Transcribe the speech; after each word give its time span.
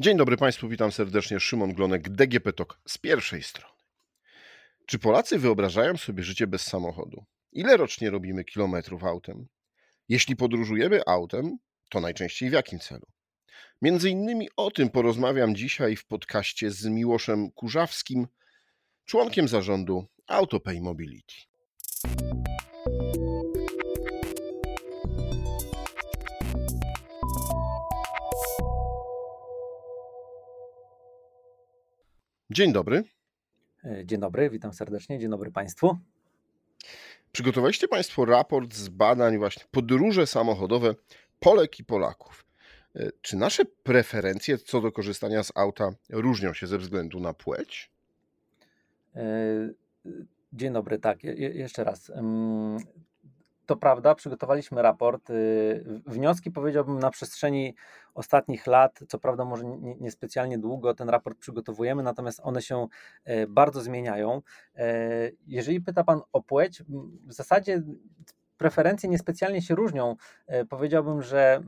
Dzień 0.00 0.16
dobry 0.16 0.36
Państwu, 0.36 0.68
witam 0.68 0.92
serdecznie. 0.92 1.40
Szymon 1.40 1.72
Glonek, 1.74 2.08
DGP 2.08 2.52
TOK 2.52 2.80
z 2.88 2.98
pierwszej 2.98 3.42
strony. 3.42 3.74
Czy 4.86 4.98
Polacy 4.98 5.38
wyobrażają 5.38 5.96
sobie 5.96 6.22
życie 6.22 6.46
bez 6.46 6.62
samochodu? 6.62 7.24
Ile 7.52 7.76
rocznie 7.76 8.10
robimy 8.10 8.44
kilometrów 8.44 9.04
autem? 9.04 9.46
Jeśli 10.08 10.36
podróżujemy 10.36 11.00
autem, 11.06 11.58
to 11.90 12.00
najczęściej 12.00 12.50
w 12.50 12.52
jakim 12.52 12.78
celu? 12.78 13.06
Między 13.82 14.10
innymi 14.10 14.48
o 14.56 14.70
tym 14.70 14.90
porozmawiam 14.90 15.56
dzisiaj 15.56 15.96
w 15.96 16.06
podcaście 16.06 16.70
z 16.70 16.86
Miłoszem 16.86 17.50
Kurzawskim, 17.50 18.26
członkiem 19.04 19.48
zarządu 19.48 20.06
Autopay 20.26 20.80
Mobility. 20.80 21.34
Dzień 32.56 32.72
dobry. 32.72 33.04
E, 33.84 34.06
dzień 34.06 34.20
dobry, 34.20 34.50
witam 34.50 34.72
serdecznie. 34.72 35.18
Dzień 35.18 35.30
dobry 35.30 35.50
Państwu. 35.50 35.96
Przygotowaliście 37.32 37.88
Państwo 37.88 38.24
raport 38.24 38.74
z 38.74 38.88
badań 38.88 39.38
właśnie 39.38 39.64
podróże 39.70 40.26
samochodowe 40.26 40.94
Polek 41.40 41.78
i 41.78 41.84
Polaków. 41.84 42.46
E, 42.94 43.10
czy 43.22 43.36
nasze 43.36 43.64
preferencje 43.64 44.58
co 44.58 44.80
do 44.80 44.92
korzystania 44.92 45.42
z 45.42 45.52
auta 45.54 45.90
różnią 46.10 46.52
się 46.52 46.66
ze 46.66 46.78
względu 46.78 47.20
na 47.20 47.32
płeć? 47.32 47.90
E, 49.16 49.22
dzień 50.52 50.72
dobry, 50.72 50.98
tak, 50.98 51.24
jeszcze 51.54 51.84
raz. 51.84 52.12
To 53.66 53.76
prawda, 53.76 54.14
przygotowaliśmy 54.14 54.82
raport. 54.82 55.30
Y, 55.30 56.02
wnioski 56.06 56.50
powiedziałbym 56.50 56.98
na 56.98 57.10
przestrzeni 57.10 57.74
ostatnich 58.14 58.66
lat, 58.66 59.00
co 59.08 59.18
prawda 59.18 59.44
może 59.44 59.64
niespecjalnie 60.00 60.58
długo 60.58 60.94
ten 60.94 61.08
raport 61.08 61.38
przygotowujemy, 61.38 62.02
natomiast 62.02 62.40
one 62.42 62.62
się 62.62 62.86
e, 63.24 63.46
bardzo 63.46 63.80
zmieniają. 63.80 64.42
E, 64.76 65.30
jeżeli 65.46 65.80
pyta 65.80 66.04
Pan 66.04 66.20
o 66.32 66.42
płeć, 66.42 66.82
w 67.26 67.32
zasadzie 67.32 67.82
preferencje 68.58 69.08
niespecjalnie 69.08 69.62
się 69.62 69.74
różnią. 69.74 70.16
E, 70.46 70.64
powiedziałbym, 70.64 71.22
że 71.22 71.62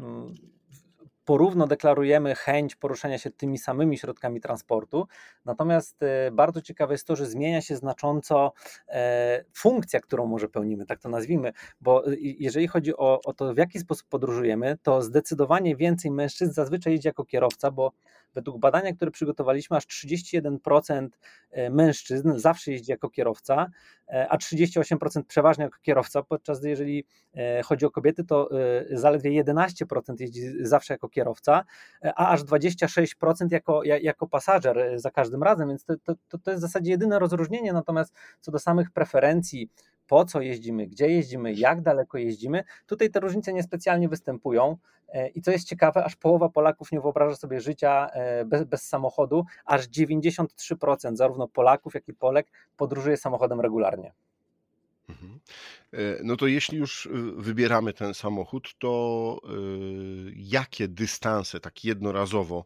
porówno 1.29 1.67
deklarujemy 1.67 2.35
chęć 2.35 2.77
poruszania 2.77 3.19
się 3.19 3.31
tymi 3.31 3.59
samymi 3.59 3.99
środkami 3.99 4.41
transportu. 4.41 5.07
Natomiast 5.45 6.03
e, 6.03 6.31
bardzo 6.31 6.63
ciekawe 6.63 6.95
jest 6.95 7.07
to, 7.07 7.17
że 7.17 7.27
zmienia 7.27 7.61
się 7.61 7.77
znacząco 7.77 8.53
e, 8.89 9.45
funkcja, 9.55 10.01
którą 10.01 10.27
może 10.27 10.49
pełnimy, 10.49 10.87
tak 10.87 11.01
to 11.01 11.09
nazwijmy, 11.09 11.53
bo 11.81 12.07
e, 12.07 12.17
jeżeli 12.19 12.69
chodzi 12.69 12.97
o, 12.97 13.21
o 13.25 13.33
to, 13.33 13.55
w 13.55 13.57
jaki 13.57 13.79
sposób 13.79 14.09
podróżujemy, 14.09 14.77
to 14.83 15.03
zdecydowanie 15.03 15.77
więcej 15.77 16.11
mężczyzn 16.11 16.53
zazwyczaj 16.53 16.93
jeździ 16.93 17.09
jako 17.09 17.25
kierowca, 17.25 17.71
bo 17.71 17.93
według 18.35 18.59
badania, 18.59 18.93
które 18.93 19.11
przygotowaliśmy, 19.11 19.77
aż 19.77 19.87
31% 19.87 21.09
mężczyzn 21.71 22.39
zawsze 22.39 22.73
jeździ 22.73 22.91
jako 22.91 23.11
kierowca, 23.11 23.71
a 24.29 24.37
38% 24.37 25.23
przeważnie 25.29 25.65
jako 25.65 25.79
kierowca, 25.83 26.23
podczas 26.23 26.61
gdy 26.61 26.69
jeżeli 26.69 27.05
chodzi 27.65 27.87
o 27.87 27.91
kobiety, 27.91 28.25
to 28.25 28.49
zaledwie 28.91 29.45
11% 29.45 30.21
jeździ 30.21 30.43
zawsze 30.61 30.95
jako 30.95 31.09
kierowca 31.09 31.65
a 32.03 32.29
aż 32.29 32.43
26% 32.43 33.47
jako, 33.51 33.85
jako 33.85 34.27
pasażer 34.27 34.79
e, 34.79 34.99
za 34.99 35.11
każdym 35.11 35.43
razem, 35.43 35.69
więc 35.69 35.85
to, 35.85 35.95
to, 36.29 36.39
to 36.39 36.51
jest 36.51 36.61
w 36.61 36.67
zasadzie 36.67 36.91
jedyne 36.91 37.19
rozróżnienie. 37.19 37.73
Natomiast 37.73 38.15
co 38.41 38.53
do 38.53 38.59
samych 38.59 38.91
preferencji, 38.91 39.71
po 40.09 40.25
co 40.25 40.41
jeździmy, 40.41 40.87
gdzie 40.87 41.09
jeździmy, 41.09 41.53
jak 41.53 41.81
daleko 41.81 42.19
jeździmy, 42.19 42.65
tutaj 42.87 43.11
te 43.11 43.21
różnice 43.21 43.53
niespecjalnie 43.53 44.09
występują. 44.09 44.77
E, 45.09 45.29
I 45.29 45.43
co 45.43 45.51
jest 45.51 45.69
ciekawe, 45.69 46.05
aż 46.05 46.17
połowa 46.17 46.49
Polaków 46.49 46.93
nie 46.93 47.01
wyobraża 47.01 47.37
sobie 47.37 47.61
życia 47.61 48.11
e, 48.11 48.45
bez, 48.45 48.65
bez 48.65 48.89
samochodu, 48.89 49.45
aż 49.65 49.89
93% 49.89 51.17
zarówno 51.17 51.49
Polaków, 51.49 51.95
jak 51.95 52.09
i 52.09 52.15
Polek 52.15 52.47
podróżuje 52.77 53.17
samochodem 53.17 53.61
regularnie. 53.61 54.13
Mhm. 55.09 55.41
E, 55.93 55.99
no 56.25 56.37
to 56.37 56.47
jeśli 56.47 56.79
już 56.79 57.07
y, 57.07 57.11
wybieramy 57.37 57.93
ten 57.93 58.15
samochód, 58.15 58.75
to 58.79 59.41
y, 60.29 60.33
jakie 60.37 60.89
dystanse 60.89 61.61
tak 61.61 61.85
jednorazowo 61.85 62.65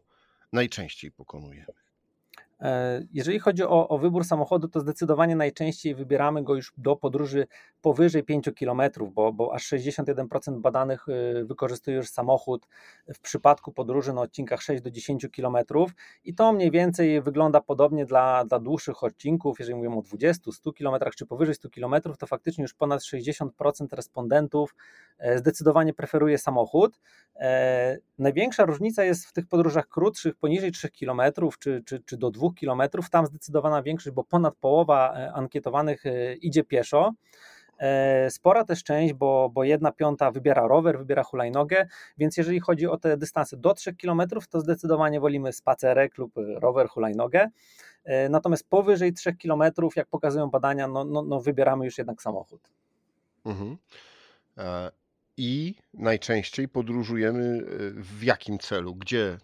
najczęściej 0.53 1.11
pokonujemy? 1.11 1.82
E, 2.63 3.01
jeżeli 3.13 3.39
chodzi 3.39 3.63
o, 3.63 3.87
o, 3.87 3.97
wybór 3.97 4.25
samochodu, 4.25 4.67
to 4.67 4.79
zdecydowanie 4.79 5.35
najczęściej 5.35 5.95
wybieramy 5.95 6.43
go 6.43 6.55
już 6.55 6.73
do 6.77 6.95
podróży 6.95 7.47
powyżej 7.81 8.23
5 8.23 8.49
km, 8.59 8.81
bo, 9.13 9.33
bo 9.33 9.53
aż 9.53 9.63
61% 9.69 10.59
badanych 10.61 11.07
y, 11.07 11.45
wykorzystuje 11.45 11.97
już 11.97 12.09
samochód 12.09 12.67
w 13.13 13.19
przypadku 13.19 13.71
podróży 13.71 14.13
na 14.13 14.21
odcinkach 14.21 14.61
6 14.61 14.83
do 14.83 14.91
10 14.91 15.27
km 15.35 15.57
i 16.23 16.35
to 16.35 16.53
mniej 16.53 16.71
więcej 16.71 17.21
wygląda 17.21 17.61
podobnie 17.61 18.05
dla, 18.05 18.45
dla 18.45 18.59
dłuższych 18.59 19.03
odcinków, 19.03 19.59
jeżeli 19.59 19.75
mówimy 19.75 19.95
o 19.95 20.01
20, 20.01 20.51
100 20.51 20.73
km 20.73 20.95
czy 21.15 21.25
powyżej 21.25 21.55
100 21.55 21.69
km, 21.69 21.95
to 22.19 22.27
faktycznie 22.27 22.61
już 22.61 22.73
ponad 22.73 23.01
60% 23.01 23.47
respondentów 23.91 24.75
e, 25.17 25.37
zdecydowanie 25.37 25.93
preferuje 25.93 26.37
samochód. 26.37 26.99
E, 27.35 27.97
największa 28.17 28.65
różnica 28.65 29.03
jest 29.03 29.25
w 29.25 29.33
tych 29.33 29.47
podróżach 29.47 29.87
krótszych, 29.87 30.35
poniżej 30.35 30.71
3 30.71 30.89
km 30.89 31.21
czy, 31.59 31.83
czy, 31.85 31.99
czy 31.99 32.17
do 32.17 32.31
2 32.31 32.52
km, 32.53 32.81
tam 33.11 33.25
zdecydowana 33.25 33.83
większość, 33.83 34.15
bo 34.15 34.23
ponad 34.23 34.55
połowa 34.55 35.13
e, 35.13 35.33
ankietowanych 35.33 36.05
e, 36.05 36.33
idzie 36.33 36.63
pieszo. 36.63 37.13
E, 37.79 38.31
spora 38.31 38.65
też 38.65 38.83
część, 38.83 39.13
bo, 39.13 39.49
bo 39.53 39.63
jedna 39.63 39.91
piąta 39.91 40.31
wybiera 40.31 40.67
rower, 40.67 40.97
wybiera 40.97 41.23
hulajnogę, 41.23 41.87
więc 42.17 42.37
jeżeli 42.37 42.59
chodzi 42.59 42.87
o 42.87 42.97
te 42.97 43.17
dystanse 43.17 43.57
do 43.57 43.73
3 43.73 43.95
km, 43.95 44.21
to 44.49 44.61
zdecydowanie 44.61 45.19
wolimy 45.19 45.53
spacerek 45.53 46.17
lub 46.17 46.31
rower, 46.55 46.87
hulajnogę. 46.87 47.49
Natomiast 48.29 48.69
powyżej 48.69 49.13
3 49.13 49.33
km, 49.35 49.63
jak 49.95 50.07
pokazują 50.07 50.49
badania, 50.49 50.87
no, 50.87 51.03
no, 51.03 51.21
no 51.21 51.39
wybieramy 51.39 51.85
już 51.85 51.97
jednak 51.97 52.21
samochód. 52.21 52.71
Mhm 53.45 53.77
i 55.37 55.75
najczęściej 55.93 56.67
podróżujemy 56.67 57.61
w 57.95 58.23
jakim 58.23 58.59
celu? 58.59 58.95
Gdzie 58.95 59.37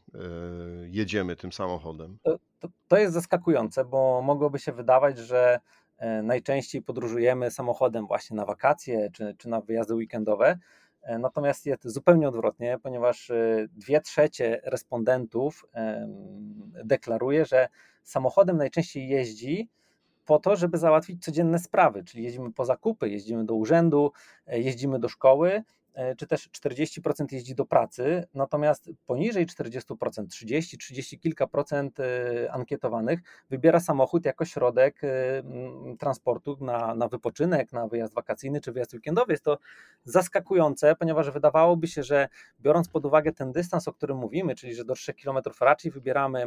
jedziemy 0.90 1.36
tym 1.36 1.52
samochodem? 1.52 2.18
To, 2.90 2.98
jest 2.98 3.14
zaskakujące, 3.14 3.86
bo 3.86 4.22
mogłoby 4.22 4.60
się 4.60 4.72
wydawać, 4.72 5.18
że 5.18 5.60
e, 5.98 6.24
najczęściej 6.24 6.82
podróżujemy 6.82 7.52
samochodem 7.52 8.08
właśnie 8.08 8.38
na 8.38 8.46
wakacje 8.46 9.10
czy, 9.12 9.36
czy 9.38 9.50
na 9.50 9.62
wyjazdy 9.62 9.96
weekendowe. 9.96 10.58
Natomiast 11.20 11.66
jest 11.66 11.88
zupełnie 11.88 12.28
odwrotnie, 12.28 12.78
ponieważ 12.84 13.32
dwie 13.72 14.02
trzecie 14.02 14.62
respondentów 14.64 15.66
deklaruje, 16.84 17.46
że 17.46 17.68
samochodem 18.04 18.58
najczęściej 18.58 19.10
jeździ 19.10 19.70
po 20.26 20.40
to, 20.40 20.56
żeby 20.56 20.78
załatwić 20.78 21.24
codzienne 21.24 21.60
sprawy, 21.60 22.04
czyli 22.04 22.24
jeździmy 22.24 22.54
po 22.54 22.66
zakupy, 22.66 23.10
jeździmy 23.10 23.46
do 23.46 23.54
urzędu, 23.54 24.12
jeździmy 24.48 25.00
do 25.00 25.10
szkoły 25.10 25.64
E, 25.64 25.79
czy 26.18 26.28
też 26.28 26.50
40% 26.50 27.26
jeździ 27.32 27.56
do 27.56 27.66
pracy, 27.66 28.28
natomiast 28.34 28.90
poniżej 29.06 29.48
40%, 29.48 30.28
30, 30.28 30.78
30 30.78 31.20
kilka 31.20 31.48
procent 31.48 32.00
e, 32.00 32.52
ankietowanych 32.52 33.20
wybiera 33.50 33.80
samochód 33.80 34.26
jako 34.26 34.46
środek 34.46 35.04
e, 35.04 35.10
transportu 36.00 36.58
na, 36.62 36.96
na 36.96 37.08
wypoczynek, 37.08 37.74
na 37.74 37.88
wyjazd 37.88 38.14
wakacyjny 38.14 38.62
czy 38.62 38.72
wyjazd 38.72 38.94
weekendowy. 38.94 39.34
Jest 39.34 39.44
to 39.44 39.58
zaskakujące, 40.04 40.96
ponieważ 40.96 41.32
wydawałoby 41.32 41.88
się, 41.88 42.04
że 42.04 42.28
biorąc 42.60 42.90
pod 42.90 43.06
uwagę 43.06 43.32
ten 43.32 43.52
dystans, 43.52 43.88
o 43.88 43.94
którym 43.94 44.18
mówimy, 44.18 44.56
czyli 44.56 44.76
że 44.76 44.86
do 44.86 44.94
3 44.94 45.14
km 45.14 45.38
raczej 45.62 45.92
wybieramy, 45.92 46.46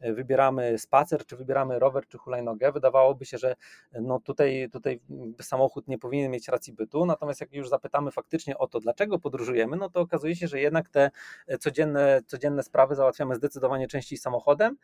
wybieramy 0.00 0.78
spacer, 0.78 1.26
czy 1.26 1.36
wybieramy 1.36 1.78
rower, 1.78 2.06
czy 2.08 2.18
hulajnogę, 2.18 2.72
wydawałoby 2.72 3.24
się, 3.24 3.38
że 3.38 3.56
no 3.92 4.20
tutaj, 4.20 4.68
tutaj 4.72 5.00
samochód 5.40 5.88
nie 5.88 5.98
powinien 5.98 6.30
mieć 6.30 6.48
racji 6.48 6.72
bytu, 6.72 7.06
natomiast 7.06 7.40
jak 7.40 7.52
już 7.52 7.68
zapytamy 7.68 8.10
faktycznie 8.10 8.58
o 8.58 8.66
to, 8.66 8.80
dlaczego 8.84 9.18
podróżujemy, 9.18 9.76
no 9.76 9.90
to 9.90 10.00
okazuje 10.00 10.36
się, 10.36 10.48
że 10.48 10.60
jednak 10.60 10.88
te 10.88 11.10
e, 11.46 11.58
codzienne, 11.58 12.20
codzienne 12.26 12.62
sprawy 12.62 12.94
załatwiamy 12.94 13.34
zdecydowanie 13.34 13.88
częściej 13.88 14.18
samochodem, 14.18 14.76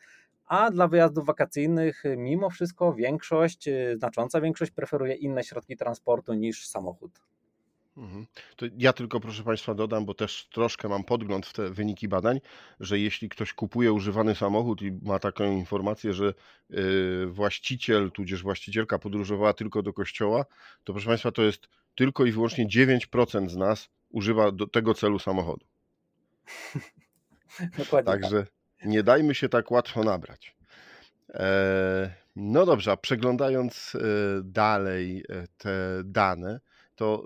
a 0.45 0.71
dla 0.71 0.87
wyjazdów 0.87 1.25
wakacyjnych 1.25 2.05
e, 2.05 2.17
mimo 2.17 2.49
wszystko 2.49 2.93
większość, 2.93 3.67
e, 3.67 3.97
znacząca 3.97 4.41
większość 4.41 4.71
preferuje 4.71 5.15
inne 5.15 5.43
środki 5.43 5.77
transportu 5.77 6.33
niż 6.33 6.67
samochód. 6.67 7.11
Mhm. 7.97 8.25
To 8.55 8.65
ja 8.77 8.93
tylko, 8.93 9.19
proszę 9.19 9.43
Państwa, 9.43 9.73
dodam, 9.73 10.05
bo 10.05 10.13
też 10.13 10.47
troszkę 10.51 10.89
mam 10.89 11.03
podgląd 11.03 11.45
w 11.45 11.53
te 11.53 11.69
wyniki 11.69 12.07
badań, 12.07 12.39
że 12.79 12.99
jeśli 12.99 13.29
ktoś 13.29 13.53
kupuje 13.53 13.93
używany 13.93 14.35
samochód 14.35 14.81
i 14.81 14.91
ma 15.03 15.19
taką 15.19 15.51
informację, 15.51 16.13
że 16.13 16.33
właściciel, 17.27 18.11
tudzież 18.11 18.43
właścicielka 18.43 18.99
podróżowała 18.99 19.53
tylko 19.53 19.81
do 19.81 19.93
kościoła, 19.93 20.45
to 20.83 20.93
proszę 20.93 21.07
Państwa, 21.07 21.31
to 21.31 21.41
jest 21.41 21.67
tylko 21.95 22.25
i 22.25 22.31
wyłącznie 22.31 22.67
9% 22.67 23.49
z 23.49 23.55
nas 23.55 23.89
używa 24.09 24.51
do 24.51 24.67
tego 24.67 24.93
celu 24.93 25.19
samochodu. 25.19 25.65
Dokładnie. 27.77 28.11
Także 28.13 28.43
tak. 28.43 28.89
nie 28.89 29.03
dajmy 29.03 29.35
się 29.35 29.49
tak 29.49 29.71
łatwo 29.71 30.03
nabrać. 30.03 30.55
E, 31.29 32.15
no 32.35 32.65
dobrze, 32.65 32.97
przeglądając 32.97 33.95
e, 33.95 33.99
dalej 34.43 35.23
e, 35.29 35.47
te 35.57 36.01
dane, 36.03 36.59
to 36.95 37.23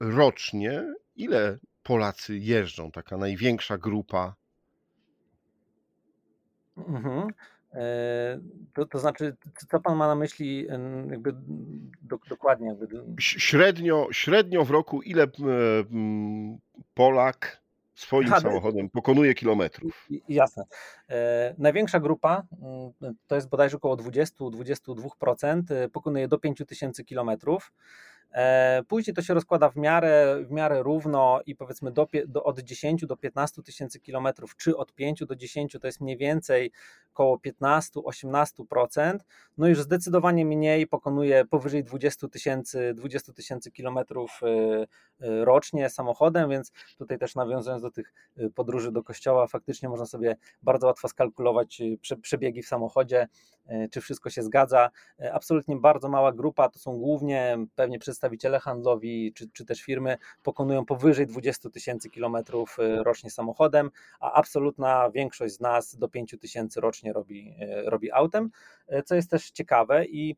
rocznie 0.00 0.94
ile 1.16 1.58
Polacy 1.82 2.38
jeżdżą, 2.38 2.90
taka 2.90 3.16
największa 3.16 3.78
grupa 3.78 4.34
Mhm. 6.88 7.28
E, 7.74 8.40
to, 8.74 8.86
to 8.86 8.98
znaczy, 8.98 9.36
co 9.68 9.80
pan 9.80 9.96
ma 9.96 10.06
na 10.06 10.14
myśli 10.14 10.66
jakby 11.10 11.32
do, 12.02 12.18
dokładnie? 12.28 12.68
Jakby... 12.68 12.86
Średnio, 13.20 14.08
średnio 14.12 14.64
w 14.64 14.70
roku 14.70 15.02
ile 15.02 15.26
Polak 16.94 17.60
swoim 17.94 18.28
Aha, 18.28 18.40
samochodem 18.40 18.90
pokonuje 18.90 19.34
kilometrów? 19.34 20.08
Jasne. 20.28 20.64
E, 21.08 21.54
największa 21.58 22.00
grupa, 22.00 22.42
to 23.26 23.34
jest 23.34 23.48
bodajże 23.48 23.76
około 23.76 23.96
20-22%, 23.96 25.88
pokonuje 25.88 26.28
do 26.28 26.38
5000 26.38 27.04
kilometrów. 27.04 27.72
E, 28.32 28.82
później 28.88 29.14
to 29.14 29.22
się 29.22 29.34
rozkłada 29.34 29.68
w 29.68 29.76
miarę, 29.76 30.36
w 30.44 30.50
miarę 30.50 30.82
równo 30.82 31.40
i 31.46 31.56
powiedzmy 31.56 31.92
do, 31.92 32.06
do, 32.26 32.44
od 32.44 32.60
10 32.60 33.06
do 33.06 33.16
15 33.16 33.62
tysięcy 33.62 34.00
kilometrów, 34.00 34.56
czy 34.56 34.76
od 34.76 34.94
5 34.94 35.24
do 35.24 35.36
10 35.36 35.76
to 35.80 35.86
jest 35.86 36.00
mniej 36.00 36.16
więcej 36.16 36.72
około 37.12 37.36
15-18%, 37.36 39.18
no 39.58 39.68
już 39.68 39.82
zdecydowanie 39.82 40.44
mniej 40.46 40.86
pokonuje 40.86 41.44
powyżej 41.44 41.84
20 41.84 42.28
tysięcy 42.28 42.94
20 42.94 43.32
tysięcy 43.32 43.70
kilometrów 43.70 44.40
e, 44.42 44.46
e, 45.26 45.44
rocznie 45.44 45.90
samochodem, 45.90 46.50
więc 46.50 46.72
tutaj 46.98 47.18
też 47.18 47.34
nawiązując 47.34 47.82
do 47.82 47.90
tych 47.90 48.12
podróży 48.54 48.92
do 48.92 49.02
kościoła, 49.02 49.46
faktycznie 49.46 49.88
można 49.88 50.06
sobie 50.06 50.36
bardzo 50.62 50.86
łatwo 50.86 51.08
skalkulować 51.08 51.82
przebiegi 52.22 52.62
w 52.62 52.68
samochodzie, 52.68 53.28
czy 53.90 54.00
wszystko 54.00 54.30
się 54.30 54.42
zgadza. 54.42 54.90
Absolutnie 55.32 55.76
bardzo 55.76 56.08
mała 56.08 56.32
grupa, 56.32 56.68
to 56.68 56.78
są 56.78 56.98
głównie 56.98 57.58
pewnie 57.74 57.98
przez 57.98 58.19
przedstawiciele 58.20 58.60
handlowi 58.60 59.32
czy, 59.32 59.50
czy 59.52 59.64
też 59.64 59.82
firmy 59.82 60.16
pokonują 60.42 60.84
powyżej 60.84 61.26
20 61.26 61.70
tysięcy 61.70 62.10
kilometrów 62.10 62.78
y, 62.78 63.04
rocznie 63.04 63.30
samochodem, 63.30 63.90
a 64.20 64.32
absolutna 64.32 65.10
większość 65.10 65.54
z 65.54 65.60
nas 65.60 65.96
do 65.96 66.08
5 66.08 66.34
tysięcy 66.40 66.80
rocznie 66.80 67.12
robi, 67.12 67.54
y, 67.86 67.90
robi 67.90 68.12
autem, 68.12 68.50
y, 68.92 69.02
co 69.02 69.14
jest 69.14 69.30
też 69.30 69.50
ciekawe 69.50 70.04
i 70.04 70.36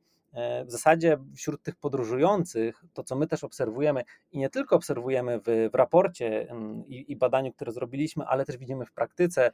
w 0.66 0.70
zasadzie 0.70 1.18
wśród 1.36 1.62
tych 1.62 1.76
podróżujących, 1.76 2.84
to 2.92 3.02
co 3.02 3.16
my 3.16 3.26
też 3.26 3.44
obserwujemy 3.44 4.04
i 4.30 4.38
nie 4.38 4.50
tylko 4.50 4.76
obserwujemy 4.76 5.38
w, 5.38 5.70
w 5.72 5.74
raporcie 5.74 6.50
mm, 6.50 6.86
i, 6.86 7.12
i, 7.12 7.16
badaniu, 7.16 7.52
które 7.52 7.72
zrobiliśmy, 7.72 8.24
ale 8.24 8.44
też 8.44 8.56
widzimy 8.56 8.86
w 8.86 8.92
praktyce, 8.92 9.50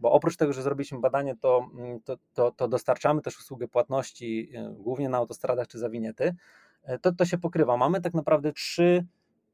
bo 0.00 0.12
oprócz 0.12 0.36
tego, 0.36 0.52
że 0.52 0.62
zrobiliśmy 0.62 1.00
badanie, 1.00 1.36
to, 1.36 1.70
mm, 1.74 2.00
to, 2.00 2.16
to, 2.34 2.50
to 2.50 2.68
dostarczamy 2.68 3.22
też 3.22 3.38
usługę 3.38 3.68
płatności 3.68 4.52
głównie 4.72 5.08
na 5.08 5.18
autostradach 5.18 5.68
czy 5.68 5.78
za 5.78 5.90
winiety, 5.90 6.34
E, 6.34 6.69
to, 6.98 7.12
to 7.12 7.24
się 7.24 7.38
pokrywa. 7.38 7.76
Mamy 7.76 8.00
tak 8.00 8.14
naprawdę 8.14 8.52
trzy 8.52 9.06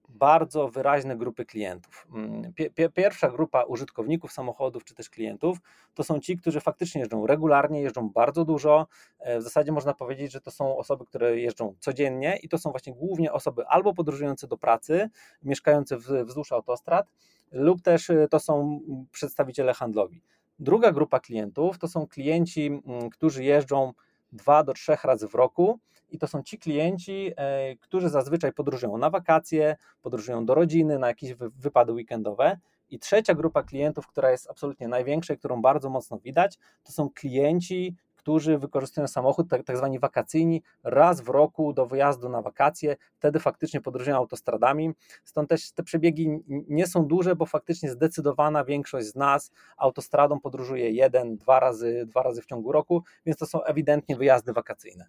bardzo 0.08 0.68
wyraźne 0.68 1.16
grupy 1.16 1.44
klientów. 1.44 2.06
Mm, 2.14 2.52
pierwsza 2.94 3.28
grupa 3.28 3.62
użytkowników 3.62 4.32
samochodów 4.32 4.84
czy 4.84 4.94
też 4.94 5.10
klientów 5.10 5.58
to 5.94 6.04
są 6.04 6.20
ci, 6.20 6.36
którzy 6.36 6.60
faktycznie 6.60 7.00
jeżdżą 7.00 7.26
regularnie, 7.26 7.82
jeżdżą 7.82 8.10
bardzo 8.10 8.44
dużo. 8.44 8.86
E, 9.18 9.38
w 9.38 9.42
zasadzie 9.42 9.72
można 9.72 9.94
powiedzieć, 9.94 10.32
że 10.32 10.40
to 10.40 10.50
są 10.50 10.76
osoby, 10.76 11.04
które 11.04 11.40
jeżdżą 11.40 11.74
codziennie 11.80 12.38
i 12.42 12.48
to 12.48 12.58
są 12.58 12.70
właśnie 12.70 12.92
głównie 12.92 13.32
osoby 13.32 13.66
albo 13.66 13.94
podróżujące 13.94 14.46
do 14.46 14.58
pracy, 14.58 15.10
mieszkające 15.42 15.96
wzdłuż 16.24 16.52
autostrad, 16.52 17.06
lub 17.52 17.82
też 17.82 18.10
e, 18.10 18.28
to 18.28 18.40
są 18.40 18.80
przedstawiciele 19.12 19.74
handlowi. 19.74 20.22
Druga 20.58 20.92
grupa 20.92 21.20
klientów 21.20 21.78
to 21.78 21.88
są 21.88 22.06
klienci, 22.06 22.66
mm, 22.66 23.10
którzy 23.10 23.44
jeżdżą 23.44 23.92
dwa 24.32 24.62
do 24.62 24.72
trzech 24.72 25.04
razy 25.04 25.28
w 25.28 25.34
roku 25.34 25.80
i 26.10 26.18
to 26.18 26.26
są 26.26 26.42
ci 26.42 26.58
klienci, 26.58 27.32
e, 27.36 27.76
którzy 27.76 28.08
zazwyczaj 28.08 28.52
podróżują 28.52 28.98
na 28.98 29.10
wakacje, 29.10 29.76
podróżują 30.02 30.46
do 30.46 30.54
rodziny, 30.54 30.98
na 30.98 31.08
jakieś 31.08 31.34
wypady 31.34 31.92
weekendowe. 31.92 32.58
I 32.90 32.98
trzecia 32.98 33.34
grupa 33.34 33.62
klientów, 33.62 34.06
która 34.06 34.30
jest 34.30 34.50
absolutnie 34.50 34.88
największa 34.88 35.34
i 35.34 35.38
którą 35.38 35.62
bardzo 35.62 35.90
mocno 35.90 36.18
widać, 36.18 36.58
to 36.84 36.92
są 36.92 37.10
klienci, 37.10 37.96
którzy 38.26 38.58
wykorzystują 38.58 39.08
samochód, 39.08 39.48
tak, 39.50 39.64
tak 39.64 39.76
zwani 39.76 39.98
wakacyjni, 39.98 40.62
raz 40.84 41.20
w 41.20 41.28
roku 41.28 41.72
do 41.72 41.86
wyjazdu 41.86 42.28
na 42.28 42.42
wakacje, 42.42 42.96
wtedy 43.14 43.40
faktycznie 43.40 43.80
podróżują 43.80 44.16
autostradami. 44.16 44.92
Stąd 45.24 45.48
też 45.48 45.72
te 45.72 45.82
przebiegi 45.82 46.28
nie 46.48 46.86
są 46.86 47.06
duże, 47.06 47.36
bo 47.36 47.46
faktycznie 47.46 47.90
zdecydowana 47.90 48.64
większość 48.64 49.06
z 49.06 49.14
nas 49.14 49.52
autostradą 49.76 50.40
podróżuje 50.40 50.90
jeden, 50.90 51.36
dwa 51.36 51.60
razy, 51.60 52.06
dwa 52.06 52.22
razy 52.22 52.42
w 52.42 52.46
ciągu 52.46 52.72
roku, 52.72 53.02
więc 53.26 53.38
to 53.38 53.46
są 53.46 53.64
ewidentnie 53.64 54.16
wyjazdy 54.16 54.52
wakacyjne. 54.52 55.06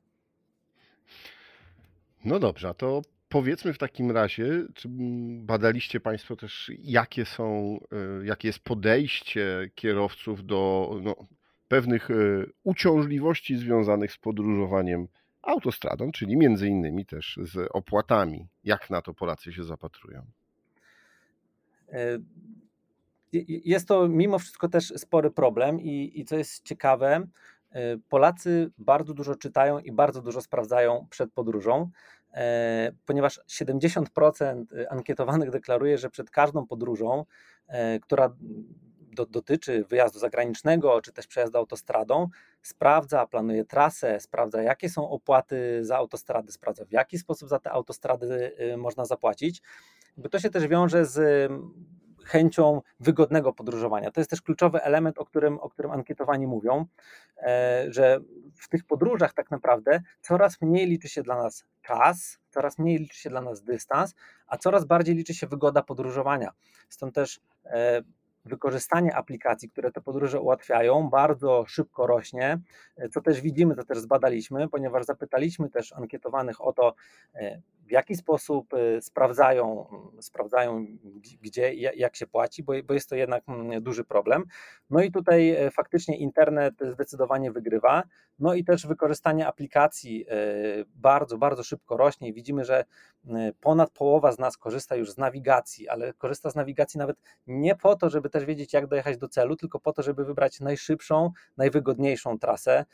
No 2.27 2.39
dobrze, 2.39 2.74
to 2.74 3.01
powiedzmy 3.29 3.74
w 3.74 3.77
takim 3.77 4.12
razie, 4.12 4.65
czy 4.74 4.88
badaliście 5.39 6.00
Państwo 6.00 6.35
też, 6.35 6.71
jakie 6.79 7.25
są, 7.25 7.79
e, 8.21 8.25
jakie 8.25 8.47
jest 8.47 8.59
podejście 8.59 9.69
kierowców 9.75 10.45
do 10.45 10.91
no, 11.01 11.15
pewnych 11.68 12.12
e, 12.12 12.13
uciążliwości 12.63 13.57
związanych 13.57 14.12
z 14.12 14.18
podróżowaniem 14.18 15.07
autostradą, 15.41 16.12
czyli 16.12 16.38
między 16.38 16.68
innymi 16.68 17.06
też 17.06 17.39
z 17.41 17.69
opłatami. 17.74 18.47
Jak 18.63 18.89
na 18.89 19.01
to 19.01 19.13
Polacy 19.13 19.53
się 19.53 19.63
zapatrują? 19.63 20.25
E, 21.89 22.19
jest 23.47 23.88
to 23.88 24.07
mimo 24.07 24.39
wszystko 24.39 24.69
też 24.69 24.94
spory 24.97 25.31
problem 25.31 25.81
i, 25.81 26.12
i 26.19 26.25
co 26.25 26.38
jest 26.38 26.63
ciekawe, 26.63 27.27
Polacy 28.09 28.71
bardzo 28.77 29.13
dużo 29.13 29.35
czytają 29.35 29.80
i 29.80 29.91
bardzo 29.91 30.21
dużo 30.21 30.41
sprawdzają 30.41 31.07
przed 31.09 31.33
podróżą. 31.33 31.89
E, 32.33 32.91
ponieważ 33.06 33.41
70% 33.47 34.65
ankietowanych 34.89 35.50
deklaruje, 35.50 35.97
że 35.97 36.09
przed 36.09 36.29
każdą 36.29 36.68
podróżą, 36.68 37.25
e, 37.68 38.00
która 38.00 38.35
do, 39.18 39.25
dotyczy 39.25 39.83
wyjazdu 39.83 40.19
zagranicznego 40.19 41.01
czy 41.01 41.13
też 41.13 41.27
przejazdu 41.27 41.57
autostradą, 41.57 42.27
sprawdza, 42.62 43.27
planuje 43.27 43.65
trasę, 43.65 44.19
sprawdza 44.19 44.62
jakie 44.62 44.89
są 44.89 45.09
opłaty 45.09 45.85
za 45.85 45.97
autostrady, 45.97 46.51
sprawdza 46.51 46.85
w 46.85 46.91
jaki 46.91 47.18
sposób 47.18 47.50
za 47.50 47.59
te 47.59 47.71
autostrady 47.71 48.51
y, 48.73 48.77
można 48.77 49.06
zapłacić. 49.06 49.62
Bo 50.18 50.30
to 50.30 50.39
się 50.39 50.50
też 50.50 50.68
wiąże 50.68 51.06
z 51.06 51.51
chęcią 52.27 52.81
wygodnego 53.00 53.53
podróżowania. 53.53 54.12
To 54.12 54.19
jest 54.19 54.29
też 54.29 54.41
kluczowy 54.41 54.81
element, 54.81 55.18
o 55.18 55.25
którym, 55.25 55.59
o 55.59 55.69
którym 55.69 55.91
ankietowani 55.91 56.47
mówią, 56.47 56.85
e, 57.38 57.85
że 57.89 58.19
w 58.56 58.69
tych 58.69 58.83
podróżach 58.83 59.33
tak 59.33 59.51
naprawdę 59.51 60.01
coraz 60.21 60.62
mniej 60.62 60.88
liczy 60.88 61.09
się 61.09 61.24
dla 61.24 61.35
nas 61.38 61.65
czas, 61.81 62.39
coraz 62.50 62.79
mniej 62.79 62.97
liczy 62.97 63.18
się 63.18 63.29
dla 63.29 63.41
nas 63.41 63.63
dystans, 63.63 64.15
a 64.47 64.57
coraz 64.57 64.85
bardziej 64.85 65.15
liczy 65.15 65.33
się 65.33 65.47
wygoda 65.47 65.83
podróżowania. 65.83 66.51
Stąd 66.89 67.15
też 67.15 67.39
e, 67.65 68.01
wykorzystanie 68.45 69.15
aplikacji, 69.15 69.69
które 69.69 69.91
te 69.91 70.01
podróże 70.01 70.41
ułatwiają, 70.41 71.09
bardzo 71.09 71.65
szybko 71.68 72.07
rośnie, 72.07 72.59
e, 72.97 73.09
co 73.09 73.21
też 73.21 73.42
widzimy, 73.42 73.75
co 73.75 73.83
też 73.83 73.99
zbadaliśmy, 73.99 74.69
ponieważ 74.69 75.06
zapytaliśmy 75.06 75.69
też 75.69 75.94
ankietowanych 75.94 76.61
o 76.61 76.73
to, 76.73 76.95
w 77.87 77.91
jaki 77.91 78.15
sposób 78.15 78.73
y, 78.73 79.01
sprawdzają, 79.01 79.85
sprawdzają 80.21 80.85
gdzie, 81.41 81.73
jak 81.73 82.15
się 82.15 82.27
płaci, 82.27 82.63
bo, 82.63 82.73
bo 82.85 82.94
jest 82.94 83.09
to 83.09 83.15
jednak 83.15 83.44
mm, 83.47 83.83
duży 83.83 84.03
problem. 84.03 84.44
No 84.89 85.01
i 85.01 85.11
tutaj 85.11 85.49
e, 85.49 85.71
faktycznie 85.71 86.17
internet 86.17 86.73
zdecydowanie 86.94 87.51
wygrywa. 87.51 88.03
No 88.39 88.53
i 88.53 88.63
też 88.63 88.87
wykorzystanie 88.87 89.47
aplikacji 89.47 90.25
e, 90.29 90.35
bardzo, 90.95 91.37
bardzo 91.37 91.63
szybko 91.63 91.97
rośnie. 91.97 92.33
Widzimy, 92.33 92.65
że 92.65 92.85
ponad 93.61 93.91
połowa 93.91 94.31
z 94.31 94.39
nas 94.39 94.57
korzysta 94.57 94.95
już 94.95 95.11
z 95.11 95.17
nawigacji, 95.17 95.89
ale 95.89 96.13
korzysta 96.13 96.49
z 96.49 96.56
nawigacji 96.56 96.97
nawet 96.97 97.17
nie 97.47 97.75
po 97.75 97.95
to, 97.95 98.09
żeby 98.09 98.29
też 98.29 98.45
wiedzieć, 98.45 98.73
jak 98.73 98.87
dojechać 98.87 99.17
do 99.17 99.29
celu, 99.29 99.56
tylko 99.56 99.79
po 99.79 99.94
to, 99.94 100.03
żeby 100.03 100.25
wybrać 100.25 100.59
najszybszą, 100.59 101.31
najwygodniejszą 101.57 102.39
trasę. 102.39 102.85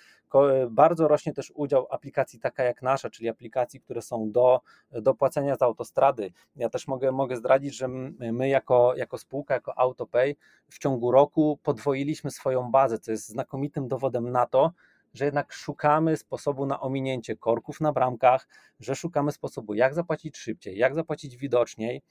Bardzo 0.70 1.08
rośnie 1.08 1.34
też 1.34 1.52
udział 1.56 1.88
aplikacji 1.90 2.40
taka 2.40 2.64
jak 2.64 2.82
nasza, 2.82 3.10
czyli 3.10 3.30
aplikacji, 3.30 3.80
które 3.80 4.02
są 4.02 4.32
do, 4.32 4.62
do 4.92 5.14
płacenia 5.14 5.56
za 5.56 5.66
autostrady. 5.66 6.32
Ja 6.56 6.70
też 6.70 6.88
mogę, 6.88 7.12
mogę 7.12 7.38
zdradzić, 7.38 7.76
że 7.76 7.88
my 8.20 8.50
jako, 8.50 8.96
jako 8.96 9.18
spółka, 9.18 9.54
jako 9.54 9.78
AutoPay 9.78 10.36
w 10.70 10.80
ciągu 10.80 11.12
roku 11.12 11.60
podwoiliśmy 11.64 12.32
swoją 12.32 12.72
bazę, 12.72 13.00
co 13.00 13.12
jest 13.12 13.28
znakomitym 13.28 13.88
dowodem 13.88 14.32
na 14.32 14.46
to, 14.46 14.72
że 15.14 15.26
jednak 15.26 15.54
szukamy 15.54 16.18
sposobu 16.18 16.66
na 16.66 16.80
ominięcie 16.80 17.36
korków 17.38 17.82
na 17.82 17.94
bramkach, 17.94 18.48
że 18.80 18.96
szukamy 18.96 19.32
sposobu, 19.32 19.74
jak 19.74 19.94
zapłacić 19.94 20.38
szybciej, 20.38 20.78
jak 20.78 20.96
zapłacić 20.96 21.38
widoczniej, 21.38 22.02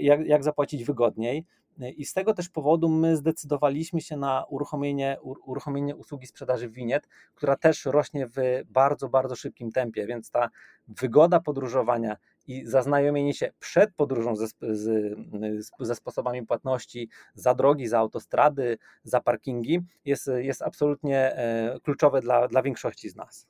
jak, 0.00 0.26
jak 0.26 0.44
zapłacić 0.44 0.84
wygodniej. 0.84 1.44
I 1.96 2.04
z 2.04 2.12
tego 2.12 2.34
też 2.34 2.48
powodu 2.48 2.88
my 2.88 3.16
zdecydowaliśmy 3.16 4.00
się 4.00 4.16
na 4.16 4.44
uruchomienie, 4.44 5.18
uruchomienie 5.22 5.96
usługi 5.96 6.26
sprzedaży 6.26 6.68
winiet, 6.68 7.08
która 7.34 7.56
też 7.56 7.84
rośnie 7.84 8.26
w 8.26 8.62
bardzo, 8.66 9.08
bardzo 9.08 9.36
szybkim 9.36 9.72
tempie, 9.72 10.06
więc 10.06 10.30
ta 10.30 10.50
wygoda 10.88 11.40
podróżowania 11.40 12.16
i 12.46 12.66
zaznajomienie 12.66 13.34
się 13.34 13.52
przed 13.58 13.94
podróżą 13.94 14.36
ze, 14.36 14.46
z, 14.60 15.14
ze 15.80 15.94
sposobami 15.94 16.46
płatności 16.46 17.08
za 17.34 17.54
drogi, 17.54 17.88
za 17.88 17.98
autostrady, 17.98 18.78
za 19.04 19.20
parkingi 19.20 19.80
jest, 20.04 20.30
jest 20.36 20.62
absolutnie 20.62 21.36
e, 21.36 21.80
kluczowe 21.82 22.20
dla, 22.20 22.48
dla 22.48 22.62
większości 22.62 23.10
z 23.10 23.16
nas. 23.16 23.46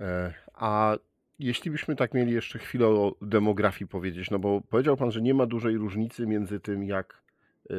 E, 0.00 0.34
a 0.54 0.96
jeśli 1.42 1.70
byśmy 1.70 1.96
tak 1.96 2.14
mieli 2.14 2.32
jeszcze 2.32 2.58
chwilę 2.58 2.86
o 2.86 3.14
demografii 3.22 3.88
powiedzieć, 3.88 4.30
no 4.30 4.38
bo 4.38 4.60
powiedział 4.60 4.96
Pan, 4.96 5.10
że 5.10 5.22
nie 5.22 5.34
ma 5.34 5.46
dużej 5.46 5.76
różnicy 5.76 6.26
między 6.26 6.60
tym, 6.60 6.84
jak 6.84 7.22
y, 7.70 7.74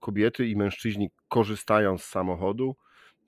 kobiety 0.00 0.46
i 0.46 0.56
mężczyźni 0.56 1.10
korzystają 1.28 1.98
z 1.98 2.04
samochodu, 2.04 2.76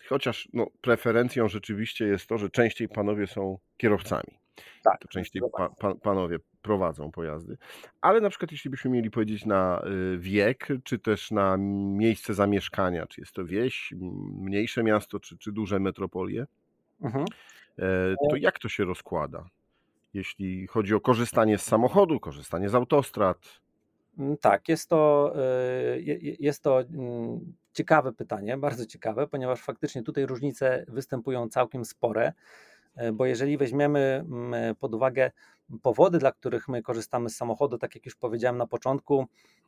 chociaż 0.09 0.49
no, 0.53 0.67
preferencją 0.81 1.49
rzeczywiście 1.49 2.07
jest 2.07 2.27
to, 2.27 2.39
że 2.39 2.51
częściej 2.51 2.89
panowie 2.89 3.27
są 3.27 3.59
kierowcami. 3.77 4.39
Tak, 4.85 5.01
to 5.01 5.09
częściej 5.09 5.43
pa, 5.57 5.69
pa, 5.69 5.95
panowie 5.95 6.39
prowadzą 6.63 7.11
pojazdy. 7.11 7.57
Ale 8.01 8.21
na 8.21 8.31
przykład, 8.31 8.53
jeśli 8.53 8.71
byśmy 8.71 8.91
mieli 8.91 9.11
powiedzieć 9.11 9.47
na 9.47 9.83
y, 10.15 10.19
wiek, 10.19 10.69
czy 10.85 10.99
też 10.99 11.31
na 11.31 11.57
miejsce 11.97 12.35
zamieszkania, 12.35 13.07
czy 13.07 13.21
jest 13.21 13.33
to 13.33 13.45
wieś, 13.45 13.95
mniejsze 14.41 14.83
miasto, 14.83 15.21
czy, 15.21 15.39
czy 15.39 15.53
duże 15.53 15.81
metropolie, 15.81 16.47
mhm. 17.03 17.25
E, 17.79 18.15
to 18.31 18.37
jak 18.37 18.59
to 18.59 18.69
się 18.69 18.85
rozkłada? 18.85 19.49
Jeśli 20.15 20.67
chodzi 20.67 20.95
o 20.95 21.01
korzystanie 21.01 21.59
z 21.59 21.63
samochodu, 21.63 22.21
korzystanie 22.21 22.69
z 22.69 22.75
autostrad. 22.75 23.39
Mm, 24.19 24.37
tak, 24.37 24.69
jest 24.69 24.89
to, 24.89 25.33
y, 25.97 26.37
jest 26.41 26.63
to 26.63 26.81
mm, 26.81 27.53
ciekawe 27.73 28.13
pytanie, 28.13 28.57
bardzo 28.67 28.87
ciekawe, 28.87 29.27
ponieważ 29.27 29.61
faktycznie 29.61 30.03
tutaj 30.03 30.27
różnice 30.27 30.85
występują 30.89 31.49
całkiem 31.49 31.85
spore. 31.85 32.33
E, 32.97 33.13
bo 33.13 33.27
jeżeli 33.27 33.59
weźmiemy 33.59 34.25
mm, 34.31 34.75
pod 34.75 34.95
uwagę 34.95 35.31
powody, 35.83 36.19
dla 36.19 36.33
których 36.33 36.69
my 36.69 36.83
korzystamy 36.83 37.31
z 37.31 37.37
samochodu, 37.37 37.79
tak 37.79 37.95
jak 37.95 38.05
już 38.07 38.17
powiedziałem 38.17 38.57
na 38.59 38.67
początku, 38.67 39.27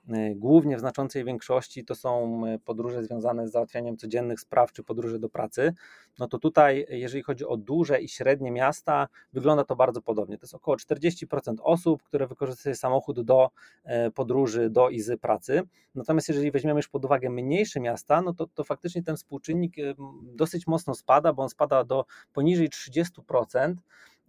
y, 0.09 0.35
głównie 0.37 0.77
w 0.77 0.81
znaczącej 0.81 1.25
większości 1.25 1.85
to 1.85 1.95
są 1.95 2.43
y, 2.47 2.59
podróże 2.59 3.05
związane 3.05 3.49
z 3.49 3.53
załatwianiem 3.53 3.97
codziennych 3.97 4.41
spraw 4.41 4.73
czy 4.73 4.83
podróże 4.83 5.19
do 5.19 5.29
pracy, 5.29 5.75
no 6.19 6.29
to 6.29 6.39
tutaj, 6.39 6.87
jeżeli 6.89 7.23
chodzi 7.23 7.47
o 7.47 7.57
duże 7.57 8.01
i 8.01 8.09
średnie 8.09 8.51
miasta, 8.51 9.09
wygląda 9.33 9.65
to 9.65 9.77
bardzo 9.77 10.03
podobnie. 10.03 10.39
To 10.39 10.45
jest 10.45 10.55
około 10.55 10.77
40% 10.77 11.55
osób, 11.63 12.03
które 12.03 12.27
wykorzystuje 12.27 12.75
samochód 12.75 13.21
do 13.21 13.51
e, 13.85 14.11
podróży 14.11 14.71
do 14.71 14.91
i 14.91 15.01
z 15.01 15.21
pracy. 15.21 15.63
Natomiast 15.95 16.29
jeżeli 16.29 16.51
weźmiemy 16.51 16.79
już 16.79 16.89
pod 16.89 17.05
uwagę 17.05 17.31
mniejsze 17.31 17.81
miasta, 17.81 18.23
no 18.23 18.35
to, 18.35 18.47
to 18.47 18.65
faktycznie 18.65 19.03
ten 19.03 19.17
współczynnik 19.17 19.75
dosyć 20.23 20.67
mocno 20.67 20.95
spada, 20.95 21.33
bo 21.33 21.43
on 21.43 21.49
spada 21.49 21.85
do 21.85 22.05
poniżej 22.33 22.69
30%. 22.71 23.75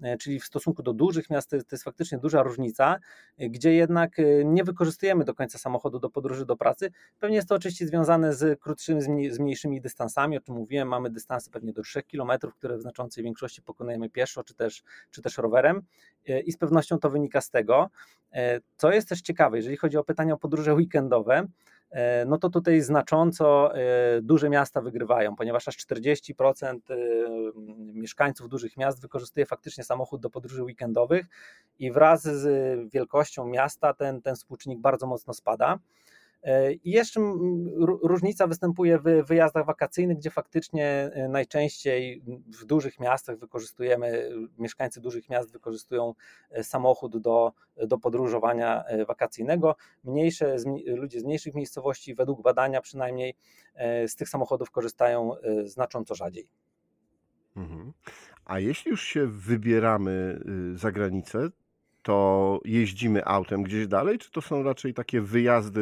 E, 0.02 0.18
czyli 0.18 0.40
w 0.40 0.46
stosunku 0.46 0.84
do 0.84 0.94
dużych 0.94 1.30
miast 1.30 1.50
to 1.50 1.56
jest 1.72 1.84
faktycznie 1.84 2.18
duża 2.18 2.44
różnica, 2.44 3.00
e, 3.38 3.50
gdzie 3.50 3.74
jednak 3.74 4.20
e, 4.20 4.24
nie 4.46 4.64
wykorzystujemy 4.64 5.26
do 5.26 5.34
końca 5.34 5.58
samochodu 5.58 6.00
do 6.00 6.10
podróży 6.10 6.46
do 6.46 6.58
pracy. 6.58 6.92
Pewnie 7.20 7.36
jest 7.36 7.50
to 7.50 7.56
oczywiście 7.56 7.88
związane 7.88 8.34
z 8.34 8.60
krótszymi, 8.60 9.32
z 9.32 9.40
mniejszymi 9.40 9.82
dystansami, 9.82 10.38
o 10.38 10.42
czym 10.42 10.56
mówiłem, 10.56 10.88
mamy 10.88 11.10
dystanse 11.10 11.52
pewnie 11.52 11.74
do 11.74 11.82
3 11.82 12.04
km, 12.04 12.32
które 12.58 12.78
w 12.78 12.82
znaczącej 12.82 13.24
większości 13.24 13.62
pokonujemy 13.62 14.10
pieszo 14.10 14.44
czy 14.44 14.54
też, 14.54 14.84
czy 15.12 15.22
też 15.22 15.38
rowerem 15.38 15.82
i 16.46 16.52
z 16.52 16.58
pewnością 16.58 17.00
to 17.00 17.10
wynika 17.10 17.42
z 17.42 17.50
tego. 17.50 17.90
Co 18.78 18.92
jest 18.92 19.10
też 19.10 19.22
ciekawe, 19.22 19.58
jeżeli 19.58 19.78
chodzi 19.78 19.98
o 19.98 20.04
pytania 20.04 20.34
o 20.34 20.38
podróże 20.38 20.74
weekendowe, 20.74 21.48
no 22.26 22.38
to 22.38 22.50
tutaj 22.50 22.82
znacząco 22.82 23.76
e, 23.76 24.22
duże 24.22 24.50
miasta 24.50 24.82
wygrywają, 24.82 25.36
ponieważ 25.36 25.68
aż 25.68 25.78
40% 25.78 26.80
e, 26.90 26.96
mieszkańców 27.78 28.50
dużych 28.50 28.78
miast 28.78 29.02
wykorzystuje 29.02 29.46
faktycznie 29.46 29.84
samochód 29.84 30.22
do 30.22 30.30
podróży 30.30 30.64
weekendowych 30.64 31.26
i 31.80 31.92
wraz 31.92 32.22
z 32.22 32.80
wielkością 32.92 33.46
miasta 33.46 33.94
ten, 33.94 34.22
ten 34.22 34.36
współczynnik 34.36 34.80
bardzo 34.80 35.08
mocno 35.08 35.34
spada. 35.34 35.80
E, 36.44 36.74
I 36.74 36.92
jeszcze 36.92 37.22
różnica 38.04 38.48
występuje 38.48 39.00
w 39.00 39.28
wyjazdach 39.28 39.66
wakacyjnych, 39.66 40.18
gdzie 40.18 40.30
faktycznie 40.30 40.86
e, 41.14 41.28
najczęściej 41.28 42.24
w 42.60 42.66
dużych 42.66 43.00
miastach 43.00 43.40
wykorzystujemy, 43.40 44.30
mieszkańcy 44.58 45.02
dużych 45.02 45.30
miast 45.30 45.52
wykorzystują 45.52 46.14
e, 46.50 46.64
samochód 46.64 47.18
do, 47.18 47.54
do 47.88 47.98
podróżowania 47.98 48.84
wakacyjnego. 49.08 49.76
Mniejsze, 50.04 50.56
ludzie 50.86 51.20
z 51.20 51.24
mniejszych 51.24 51.54
miejscowości, 51.54 52.16
według 52.16 52.42
badania 52.42 52.82
przynajmniej, 52.82 53.36
z 54.08 54.16
tych 54.16 54.30
samochodów 54.30 54.72
korzystają 54.72 55.32
znacząco 55.66 56.16
rzadziej. 56.16 56.48
Mhm. 57.56 57.94
A 58.46 58.60
jeśli 58.60 58.92
już 58.92 59.04
się 59.04 59.28
wybieramy 59.28 60.40
y, 60.74 60.78
za 60.78 60.92
granicę, 60.92 61.50
to 62.02 62.60
jeździmy 62.66 63.26
autem 63.26 63.64
gdzieś 63.64 63.88
dalej, 63.88 64.18
czy 64.18 64.32
to 64.32 64.42
są 64.42 64.64
raczej 64.64 64.94
takie 64.94 65.22
wyjazdy 65.22 65.82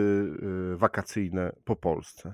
y, 0.73 0.77
wakacyjne 0.77 1.51
po 1.65 1.75
Polsce? 1.75 2.33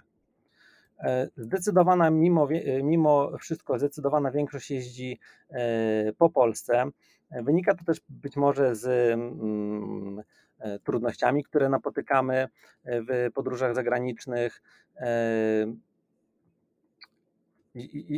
E, 1.00 1.30
zdecydowana, 1.38 2.10
mimo, 2.10 2.48
e, 2.52 2.84
mimo 2.84 3.38
wszystko, 3.38 3.80
zdecydowana 3.80 4.32
większość 4.32 4.72
jeździ 4.72 5.20
e, 5.50 6.14
po 6.18 6.30
Polsce. 6.30 6.86
Wynika 7.32 7.76
to 7.76 7.86
też 7.86 8.02
być 8.10 8.36
może 8.36 8.76
z 8.76 9.14
mm, 9.14 10.24
trudnościami, 10.84 11.44
które 11.44 11.70
napotykamy 11.70 12.48
w 12.86 13.30
podróżach 13.34 13.76
zagranicznych. 13.76 14.62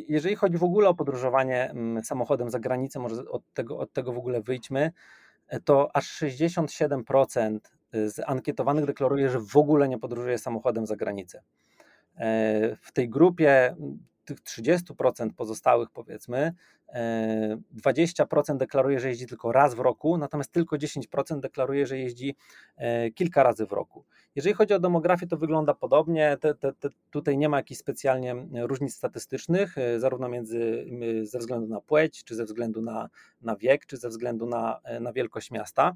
Jeżeli 0.08 0.36
chodzi 0.36 0.58
w 0.58 0.64
ogóle 0.64 0.90
o 0.90 0.94
podróżowanie 0.94 1.70
mm, 1.70 2.04
samochodem 2.04 2.50
za 2.50 2.60
granicę, 2.60 3.00
może 3.00 3.30
od 3.30 3.54
tego, 3.54 3.78
od 3.80 3.94
tego 3.94 4.14
w 4.14 4.18
ogóle 4.18 4.42
wyjdźmy 4.42 4.92
to 5.66 5.96
aż 5.96 6.22
67% 6.22 7.60
z 7.94 8.20
ankietowanych 8.30 8.86
deklaruje, 8.86 9.30
że 9.30 9.40
w 9.40 9.58
ogóle 9.58 9.90
nie 9.90 10.00
podróżuje 10.00 10.38
samochodem 10.38 10.86
za 10.86 10.96
granicę. 10.96 11.42
E, 12.18 12.76
w 12.82 12.92
tej 12.92 13.10
grupie 13.10 13.76
tych 14.28 14.42
30% 14.42 15.30
pozostałych, 15.36 15.90
powiedzmy, 15.92 16.54
20% 17.76 18.54
e, 18.54 18.58
deklaruje, 18.58 19.00
że 19.00 19.08
jeździ 19.08 19.28
tylko 19.28 19.52
raz 19.52 19.76
w 19.76 19.80
roku, 19.80 20.18
natomiast 20.18 20.52
tylko 20.52 20.76
10% 20.76 21.40
deklaruje, 21.40 21.88
że 21.88 21.98
jeździ 21.98 22.36
e, 22.78 23.12
kilka 23.12 23.44
razy 23.44 23.66
w 23.66 23.72
roku. 23.72 24.06
Jeżeli 24.36 24.56
chodzi 24.56 24.74
o 24.74 24.80
demografię, 24.80 25.28
to 25.28 25.38
wygląda 25.38 25.74
podobnie. 25.74 26.38
Te, 26.42 26.56
te, 26.56 26.74
te, 26.74 26.90
tutaj 27.12 27.38
nie 27.38 27.50
ma 27.50 27.58
jakichś 27.58 27.80
specjalnie 27.80 28.36
różnic 28.54 28.96
statystycznych, 28.96 29.78
e, 29.78 30.00
zarówno 30.00 30.30
między, 30.30 30.86
ze 31.24 31.40
względu 31.40 31.68
na 31.68 31.82
płeć, 31.82 32.24
czy 32.24 32.36
ze 32.36 32.46
względu 32.46 32.82
na, 32.82 33.10
na 33.42 33.56
wiek, 33.56 33.86
czy 33.86 33.98
ze 33.98 34.10
względu 34.10 34.46
na, 34.46 34.80
na 35.02 35.14
wielkość 35.14 35.52
miasta. 35.52 35.96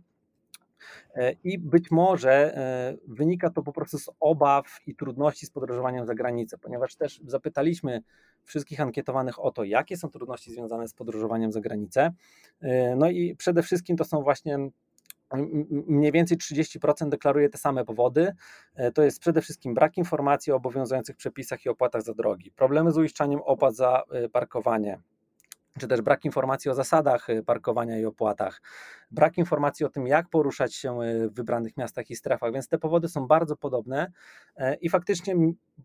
E, 1.15 1.31
I 1.43 1.59
być 1.59 1.91
może 1.91 2.57
e, 2.57 2.97
wynika 3.07 3.49
to 3.49 3.63
po 3.63 3.73
prostu 3.73 3.99
z 3.99 4.09
obaw 4.19 4.79
i 4.87 4.95
trudności 4.95 5.45
z 5.45 5.51
podróżowaniem 5.51 6.05
za 6.05 6.15
granicę, 6.15 6.57
ponieważ 6.57 6.95
też 6.95 7.21
zapytaliśmy 7.25 8.01
wszystkich 8.43 8.81
ankietowanych 8.81 9.39
o 9.39 9.51
to, 9.51 9.63
jakie 9.63 9.97
są 9.97 10.09
trudności 10.09 10.51
związane 10.51 10.87
z 10.87 10.93
podróżowaniem 10.93 11.51
za 11.51 11.61
granicę. 11.61 12.11
E, 12.61 12.95
no 12.95 13.09
i 13.09 13.35
przede 13.35 13.63
wszystkim 13.63 13.97
to 13.97 14.05
są 14.05 14.23
właśnie 14.23 14.57
mniej 15.87 16.11
więcej 16.11 16.37
30% 16.37 17.09
deklaruje 17.09 17.49
te 17.49 17.57
same 17.57 17.85
powody. 17.85 18.33
To 18.93 19.03
jest 19.03 19.19
przede 19.19 19.41
wszystkim 19.41 19.73
brak 19.73 19.97
informacji 19.97 20.53
o 20.53 20.55
obowiązujących 20.55 21.15
przepisach 21.15 21.65
i 21.65 21.69
opłatach 21.69 22.01
za 22.01 22.13
drogi, 22.13 22.51
problemy 22.51 22.91
z 22.91 22.97
uiszczaniem 22.97 23.39
opłat 23.45 23.75
za 23.75 24.03
parkowanie, 24.31 24.99
czy 25.79 25.87
też 25.87 26.01
brak 26.01 26.25
informacji 26.25 26.71
o 26.71 26.73
zasadach 26.73 27.29
y, 27.29 27.43
parkowania 27.43 27.99
i 27.99 28.05
opłatach, 28.05 28.61
brak 29.11 29.37
informacji 29.37 29.85
o 29.85 29.89
tym, 29.89 30.07
jak 30.07 30.29
poruszać 30.29 30.75
się 30.75 31.01
y, 31.01 31.29
w 31.29 31.33
wybranych 31.33 31.77
miastach 31.77 32.09
i 32.09 32.15
strefach, 32.15 32.53
więc 32.53 32.67
te 32.67 32.77
powody 32.77 33.07
są 33.07 33.27
bardzo 33.27 33.55
podobne 33.55 34.11
e, 34.55 34.75
i 34.75 34.89
faktycznie 34.89 35.35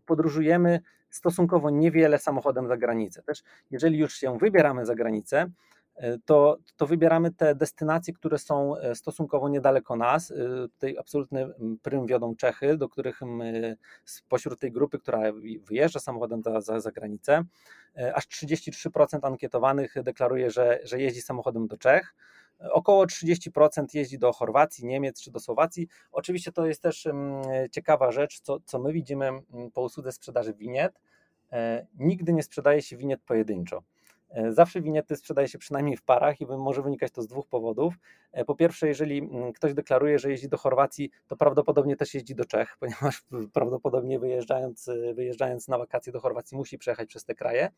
podróżujemy 0.05 0.79
stosunkowo 1.09 1.69
niewiele 1.69 2.19
samochodem 2.19 2.67
za 2.67 2.77
granicę. 2.77 3.21
Też 3.23 3.43
jeżeli 3.71 3.99
już 3.99 4.13
się 4.13 4.37
wybieramy 4.37 4.85
za 4.85 4.95
granicę, 4.95 5.51
to, 6.25 6.57
to 6.75 6.87
wybieramy 6.87 7.31
te 7.31 7.55
destynacje, 7.55 8.13
które 8.13 8.37
są 8.37 8.77
e, 8.77 8.95
stosunkowo 8.95 9.49
niedaleko 9.49 9.95
nas. 9.95 10.31
E, 10.31 10.35
tutaj 10.67 10.97
absolutny 10.97 11.47
prym 11.81 12.05
wiodą 12.05 12.35
Czechy, 12.35 12.77
do 12.77 12.89
których 12.89 13.21
my, 13.21 13.77
spośród 14.05 14.59
tej 14.59 14.71
grupy, 14.71 14.99
która 14.99 15.19
wyjeżdża 15.61 15.99
samochodem 15.99 16.43
za, 16.43 16.61
za, 16.61 16.79
za 16.79 16.91
granicę, 16.91 17.43
aż 18.13 18.27
33% 18.27 19.19
ankietowanych 19.21 20.03
deklaruje, 20.03 20.51
że, 20.51 20.79
że 20.83 21.01
jeździ 21.01 21.21
samochodem 21.21 21.67
do 21.67 21.77
Czech. 21.77 22.15
Około 22.71 23.05
30% 23.05 23.85
jeździ 23.93 24.19
do 24.19 24.33
Chorwacji, 24.33 24.85
Niemiec 24.85 25.21
czy 25.21 25.31
do 25.31 25.39
Słowacji. 25.39 25.87
Oczywiście 26.11 26.51
to 26.51 26.65
jest 26.65 26.81
też 26.81 27.07
ciekawa 27.71 28.11
rzecz, 28.11 28.39
co, 28.39 28.59
co 28.59 28.79
my 28.79 28.93
widzimy 28.93 29.31
po 29.73 29.81
usłudze 29.81 30.11
sprzedaży 30.11 30.53
winiet. 30.53 30.99
Nigdy 31.99 32.33
nie 32.33 32.43
sprzedaje 32.43 32.81
się 32.81 32.97
winiet 32.97 33.21
pojedynczo. 33.21 33.83
E, 34.29 34.53
zawsze 34.53 34.81
winiety 34.81 35.15
sprzedaje 35.15 35.47
się 35.47 35.57
przynajmniej 35.57 35.97
w 35.97 36.03
parach 36.03 36.41
i 36.41 36.45
może 36.45 36.81
wynikać 36.81 37.11
to 37.11 37.21
z 37.21 37.27
dwóch 37.27 37.47
powodów. 37.47 37.93
E, 38.31 38.45
po 38.45 38.55
pierwsze, 38.55 38.87
jeżeli 38.87 39.17
mm, 39.17 39.53
ktoś 39.53 39.73
deklaruje, 39.73 40.19
że 40.19 40.31
jeździ 40.31 40.49
do 40.49 40.57
Chorwacji, 40.57 41.11
to 41.27 41.35
prawdopodobnie 41.35 41.95
też 41.95 42.13
jeździ 42.13 42.35
do 42.35 42.45
Czech, 42.45 42.75
ponieważ 42.79 43.23
prawdopodobnie 43.53 44.19
wyjeżdżając, 44.19 44.89
wyjeżdżając 45.13 45.67
na 45.67 45.77
wakacje 45.77 46.13
do 46.13 46.19
Chorwacji 46.19 46.57
musi 46.57 46.77
przejechać 46.77 47.09
przez 47.09 47.25
te 47.25 47.35
kraje. 47.35 47.69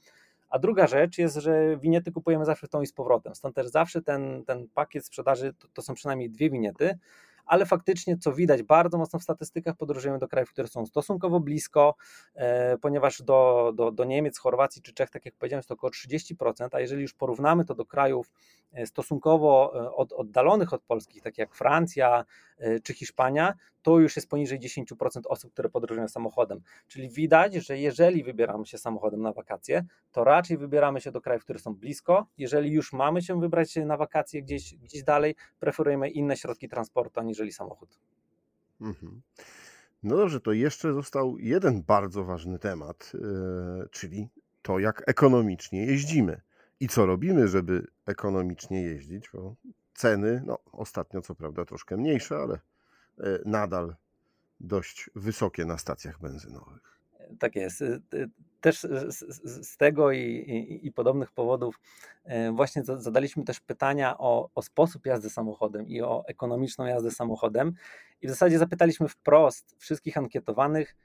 A 0.50 0.60
druga 0.60 0.88
rzecz 0.88 1.18
jest, 1.18 1.36
że 1.36 1.78
winiety 1.78 2.12
kupujemy 2.12 2.46
zawsze 2.46 2.68
tą 2.68 2.82
i 2.82 2.88
z 2.88 2.94
powrotem. 2.94 3.36
Stąd 3.36 3.56
też 3.56 3.68
zawsze 3.68 4.02
ten, 4.02 4.46
ten 4.46 4.68
pakiet 4.68 5.06
sprzedaży 5.06 5.54
to, 5.54 5.68
to 5.74 5.82
są 5.82 5.94
przynajmniej 5.94 6.30
dwie 6.30 6.50
winiety 6.50 6.98
ale 7.46 7.66
faktycznie, 7.66 8.18
co 8.18 8.34
widać 8.34 8.64
bardzo 8.64 8.98
mocno 8.98 9.20
w 9.20 9.24
statystykach, 9.24 9.76
podróżujemy 9.76 10.20
do 10.20 10.28
krajów, 10.28 10.50
które 10.50 10.68
są 10.68 10.86
stosunkowo 10.86 11.40
blisko, 11.40 11.96
e, 12.36 12.78
ponieważ 12.78 13.22
do, 13.22 13.72
do, 13.76 13.92
do 13.92 14.06
Niemiec, 14.06 14.38
Chorwacji 14.38 14.82
czy 14.82 14.94
Czech, 14.94 15.10
tak 15.10 15.26
jak 15.26 15.36
powiedziałem, 15.36 15.60
jest 15.60 15.70
to 15.70 15.74
około 15.74 15.92
30%, 15.92 16.68
a 16.72 16.80
jeżeli 16.80 17.02
już 17.02 17.14
porównamy 17.14 17.66
to 17.66 17.76
do 17.76 17.86
krajów 17.86 18.32
stosunkowo 18.86 19.72
od, 19.96 20.14
oddalonych 20.14 20.74
od 20.74 20.82
Polski, 20.84 21.22
tak 21.22 21.38
jak 21.38 21.56
Francja 21.56 22.26
czy 22.84 22.94
Hiszpania, 22.94 23.54
to 23.82 24.00
już 24.00 24.16
jest 24.16 24.30
poniżej 24.30 24.60
10% 24.60 25.22
osób, 25.26 25.54
które 25.54 25.70
podróżują 25.70 26.08
samochodem. 26.08 26.62
Czyli 26.88 27.10
widać, 27.10 27.54
że 27.54 27.78
jeżeli 27.78 28.24
wybieramy 28.24 28.66
się 28.66 28.78
samochodem 28.78 29.22
na 29.22 29.34
wakacje, 29.34 29.86
to 30.12 30.24
raczej 30.24 30.58
wybieramy 30.58 31.02
się 31.02 31.12
do 31.12 31.22
krajów, 31.22 31.44
które 31.44 31.60
są 31.60 31.74
blisko. 31.74 32.28
Jeżeli 32.38 32.72
już 32.72 32.94
mamy 32.94 33.22
się 33.22 33.40
wybrać 33.40 33.76
na 33.76 33.98
wakacje 33.98 34.42
gdzieś, 34.42 34.76
gdzieś 34.76 35.04
dalej, 35.04 35.36
preferujemy 35.60 36.10
inne 36.10 36.38
środki 36.38 36.70
transportu 36.70 37.20
aniżeli 37.20 37.52
samochód. 37.52 38.00
Mhm. 38.82 39.22
No 40.04 40.18
dobrze, 40.18 40.42
to 40.42 40.52
jeszcze 40.52 40.94
został 40.94 41.38
jeden 41.38 41.84
bardzo 41.84 42.24
ważny 42.24 42.60
temat, 42.60 43.12
yy, 43.14 43.90
czyli 43.92 44.30
to, 44.62 44.80
jak 44.80 45.04
ekonomicznie 45.08 45.86
jeździmy 45.86 46.42
i 46.80 46.88
co 46.88 47.06
robimy, 47.06 47.48
żeby 47.48 47.88
ekonomicznie 48.06 48.82
jeździć, 48.82 49.30
bo 49.34 49.56
ceny, 49.94 50.44
no 50.46 50.60
ostatnio 50.72 51.22
co 51.22 51.36
prawda 51.36 51.66
troszkę 51.66 51.98
mniejsze, 51.98 52.38
ale 52.38 52.60
yy, 53.18 53.42
nadal 53.46 53.96
dość 54.60 55.10
wysokie 55.16 55.66
na 55.66 55.78
stacjach 55.78 56.20
benzynowych. 56.20 57.00
Tak 57.40 57.56
jest. 57.56 57.82
Y, 57.82 58.02
y, 58.14 58.30
też 58.62 58.82
z, 58.82 59.78
tego 59.78 60.12
i, 60.12 60.20
i, 60.20 60.88
i, 60.88 60.92
podobnych 60.92 61.32
powodów 61.32 61.80
właśnie 62.54 62.84
zadaliśmy 62.84 63.44
też 63.44 63.60
pytania 63.60 64.18
o, 64.18 64.50
o 64.56 64.62
sposób 64.62 65.06
jazdy 65.06 65.30
samochodem 65.30 65.88
i 65.88 66.02
o 66.02 66.24
ekonomiczną 66.28 66.86
jazdę 66.86 67.12
samochodem. 67.12 67.74
I 68.22 68.28
w 68.28 68.30
zasadzie 68.30 68.60
zapytaliśmy 68.60 69.08
wprost 69.08 69.76
wszystkich 69.78 70.18
ankietowanych, 70.18 70.96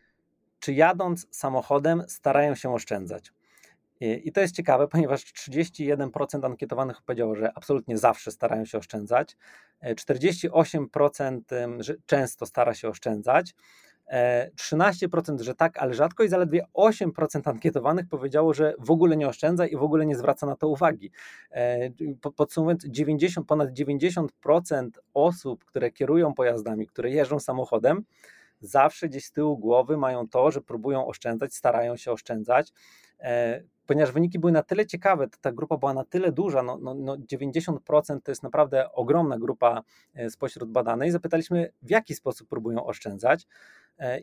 czy 0.59 0.73
jadąc 0.73 1.27
samochodem 1.31 2.03
starają 2.09 2.55
się 2.55 2.75
oszczędzać. 2.75 3.33
I 4.01 4.33
to 4.33 4.41
jest 4.41 4.55
ciekawe, 4.55 4.89
ponieważ 4.95 5.25
31% 5.25 6.47
ankietowanych 6.47 7.03
powiedziało, 7.03 7.35
że 7.35 7.53
absolutnie 7.55 7.99
zawsze 7.99 8.31
starają 8.31 8.65
się 8.65 8.79
oszczędzać, 8.79 9.37
48% 9.83 11.41
że 11.79 11.95
często 12.07 12.47
stara 12.47 12.75
się 12.75 12.89
oszczędzać, 12.89 13.55
13%, 14.61 15.41
że 15.41 15.55
tak, 15.55 15.79
ale 15.79 15.95
rzadko 15.95 16.25
i 16.25 16.29
zaledwie 16.29 16.67
8% 16.75 17.51
ankietowanych 17.51 18.09
powiedziało, 18.09 18.55
że 18.55 18.75
w 18.79 18.91
ogóle 18.91 19.17
nie 19.17 19.29
oszczędza 19.29 19.67
i 19.67 19.77
w 19.77 19.83
ogóle 19.83 20.07
nie 20.07 20.17
zwraca 20.17 20.47
na 20.47 20.57
to 20.57 20.69
uwagi. 20.69 21.11
Podsumowując, 22.37 22.85
90, 22.87 23.47
ponad 23.47 23.71
90% 23.71 24.89
osób, 25.15 25.65
które 25.65 25.91
kierują 25.91 26.35
pojazdami, 26.35 26.87
które 26.87 27.11
jeżdżą 27.11 27.41
samochodem, 27.41 28.05
zawsze 28.61 29.09
gdzieś 29.09 29.25
z 29.25 29.33
tyłu 29.33 29.59
głowy 29.59 29.97
mają 29.97 30.29
to, 30.29 30.51
że 30.51 30.61
próbują 30.61 31.07
oszczędzać, 31.07 31.55
starają 31.55 31.97
się 31.97 32.13
oszczędzać 32.13 32.73
ponieważ 33.87 34.13
wyniki 34.13 34.39
były 34.39 34.53
na 34.53 34.63
tyle 34.63 34.87
ciekawe, 34.87 35.29
ta 35.41 35.53
grupa 35.53 35.77
była 35.77 35.95
na 35.95 36.05
tyle 36.05 36.33
duża, 36.33 36.63
no, 36.63 36.79
no, 36.79 36.95
no 36.95 37.17
90% 37.17 38.21
to 38.23 38.31
jest 38.31 38.43
naprawdę 38.43 38.93
ogromna 38.93 39.39
grupa 39.39 39.83
e, 40.15 40.31
spośród 40.31 40.71
badanej, 40.71 41.11
zapytaliśmy 41.11 41.73
w 41.83 41.91
jaki 41.91 42.15
sposób 42.15 42.49
próbują 42.49 42.87
oszczędzać 42.87 43.47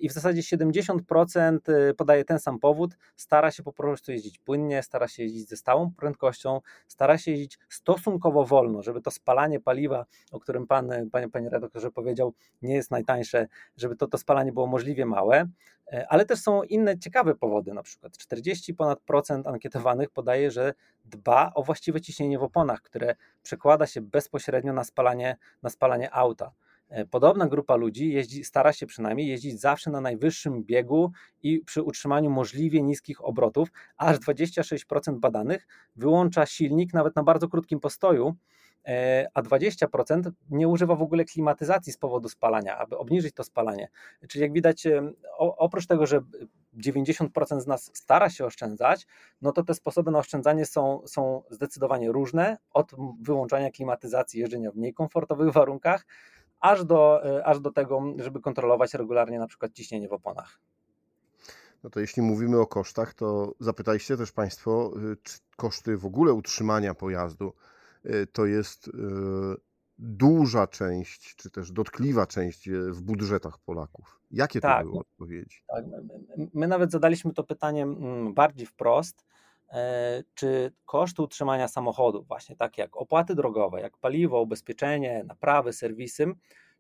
i 0.02 0.10
w 0.10 0.12
zasadzie 0.12 0.42
70% 0.42 1.60
e, 1.68 1.94
podaje 1.94 2.26
ten 2.26 2.40
sam 2.40 2.60
powód, 2.60 2.92
stara 3.16 3.52
się 3.52 3.64
po 3.64 3.74
prostu 3.74 4.12
jeździć 4.12 4.40
płynnie, 4.40 4.84
stara 4.84 5.08
się 5.08 5.24
jeździć 5.24 5.50
ze 5.50 5.58
stałą 5.58 5.92
prędkością, 5.98 6.62
stara 6.88 7.18
się 7.18 7.32
jeździć 7.32 7.60
stosunkowo 7.70 8.46
wolno, 8.46 8.84
żeby 8.84 9.02
to 9.02 9.12
spalanie 9.12 9.60
paliwa, 9.60 10.06
o 10.32 10.40
którym 10.40 10.68
pan, 10.68 11.10
panie, 11.12 11.30
panie 11.30 11.50
redaktorze 11.50 11.92
powiedział, 11.92 12.34
nie 12.62 12.76
jest 12.76 12.92
najtańsze, 12.92 13.48
żeby 13.78 13.96
to, 13.96 14.08
to 14.08 14.18
spalanie 14.18 14.52
było 14.52 14.68
możliwie 14.68 15.06
małe, 15.06 15.48
ale 16.10 16.26
też 16.26 16.40
są 16.40 16.64
inne 16.64 17.00
ciekawe 17.00 17.36
powody, 17.36 17.74
na 17.74 17.84
przykład 17.84 18.18
40 18.18 18.74
ponad 18.74 19.00
procent 19.00 19.48
ankietowanych 19.48 20.10
podaje, 20.10 20.52
że 20.52 20.74
dba 21.06 21.52
o 21.56 21.64
właściwe 21.64 22.02
ciśnienie 22.02 22.40
w 22.40 22.44
oponach, 22.44 22.82
które 22.82 23.16
przekłada 23.44 23.88
się 23.88 24.02
bezpośrednio 24.02 24.74
na 24.74 24.84
spalanie, 24.84 25.38
na 25.64 25.70
spalanie 25.70 26.14
auta. 26.14 26.52
E, 26.92 27.06
podobna 27.06 27.48
grupa 27.48 27.76
ludzi 27.76 28.12
jeździ, 28.12 28.44
stara 28.44 28.74
się 28.74 28.86
przynajmniej 28.86 29.28
jeździć 29.28 29.60
zawsze 29.60 29.92
na 29.92 30.02
najwyższym 30.02 30.64
biegu 30.64 31.12
i 31.44 31.60
przy 31.60 31.84
utrzymaniu 31.84 32.30
możliwie 32.30 32.84
niskich 32.84 33.26
obrotów. 33.26 33.70
Aż 33.98 34.18
26% 34.18 35.20
badanych 35.20 35.68
wyłącza 35.96 36.46
silnik 36.46 36.94
nawet 36.94 37.16
na 37.16 37.24
bardzo 37.24 37.48
krótkim 37.48 37.80
postoju, 37.80 38.36
E, 38.88 39.28
a 39.34 39.42
20% 39.42 40.32
nie 40.50 40.68
używa 40.68 40.96
w 40.96 41.02
ogóle 41.02 41.26
klimatyzacji 41.26 41.94
z 41.94 41.98
powodu 41.98 42.30
spalania, 42.30 42.78
aby 42.78 42.98
obniżyć 42.98 43.36
to 43.36 43.44
spalanie. 43.44 43.90
Czyli 44.28 44.42
jak 44.42 44.54
widać, 44.54 44.88
oprócz 45.38 45.88
tego, 45.88 46.06
że 46.06 46.22
90% 46.78 47.62
z 47.62 47.68
nas 47.68 47.92
stara 47.94 48.30
się 48.30 48.46
oszczędzać, 48.46 49.08
no 49.42 49.52
to 49.52 49.64
te 49.64 49.74
sposoby 49.74 50.12
na 50.12 50.20
oszczędzanie 50.20 50.66
są, 50.66 51.02
są 51.08 51.44
zdecydowanie 51.50 52.12
różne, 52.12 52.58
od 52.74 52.92
wyłączania 53.22 53.72
klimatyzacji, 53.72 54.40
jeżdżenia 54.40 54.72
w 54.72 54.76
mniej 54.76 54.94
komfortowych 54.94 55.54
warunkach, 55.60 56.06
aż 56.62 56.86
do, 56.86 57.26
e, 57.26 57.46
aż 57.46 57.60
do 57.60 57.72
tego, 57.72 58.02
żeby 58.18 58.42
kontrolować 58.42 58.94
regularnie 58.94 59.40
na 59.40 59.48
przykład 59.48 59.72
ciśnienie 59.74 60.08
w 60.08 60.14
oponach. 60.14 60.60
No 61.84 61.90
to 61.90 62.00
jeśli 62.00 62.22
mówimy 62.22 62.60
o 62.60 62.68
kosztach, 62.68 63.14
to 63.14 63.54
zapytaliście 63.60 64.18
też 64.18 64.32
Państwo, 64.32 64.92
y, 65.14 65.18
czy 65.24 65.40
koszty 65.58 65.98
w 65.98 66.06
ogóle 66.06 66.34
utrzymania 66.34 66.94
pojazdu 66.94 67.54
Y, 68.06 68.28
to 68.28 68.46
jest 68.46 68.88
y, 68.88 68.92
duża 69.98 70.68
część, 70.68 71.36
czy 71.36 71.52
też 71.52 71.72
dotkliwa 71.72 72.28
część 72.28 72.70
w 72.70 73.02
budżetach 73.02 73.58
Polaków. 73.60 74.20
Jakie 74.32 74.62
to 74.62 74.68
tak, 74.68 74.86
były 74.86 75.00
odpowiedzi? 75.00 75.64
Tak, 75.68 75.86
my 76.54 76.68
nawet 76.68 76.92
zadaliśmy 76.92 77.34
to 77.34 77.44
pytanie 77.44 77.84
mm, 77.84 78.34
bardziej 78.34 78.68
wprost. 78.68 79.26
E, 79.72 80.24
czy 80.34 80.72
koszty 80.86 81.22
utrzymania 81.22 81.68
samochodu, 81.68 82.24
właśnie 82.24 82.56
takie 82.56 82.82
jak 82.82 82.98
opłaty 82.98 83.36
drogowe, 83.36 83.82
jak 83.82 83.98
paliwo, 83.98 84.42
ubezpieczenie, 84.42 85.24
naprawy, 85.28 85.74
serwisy, 85.74 86.34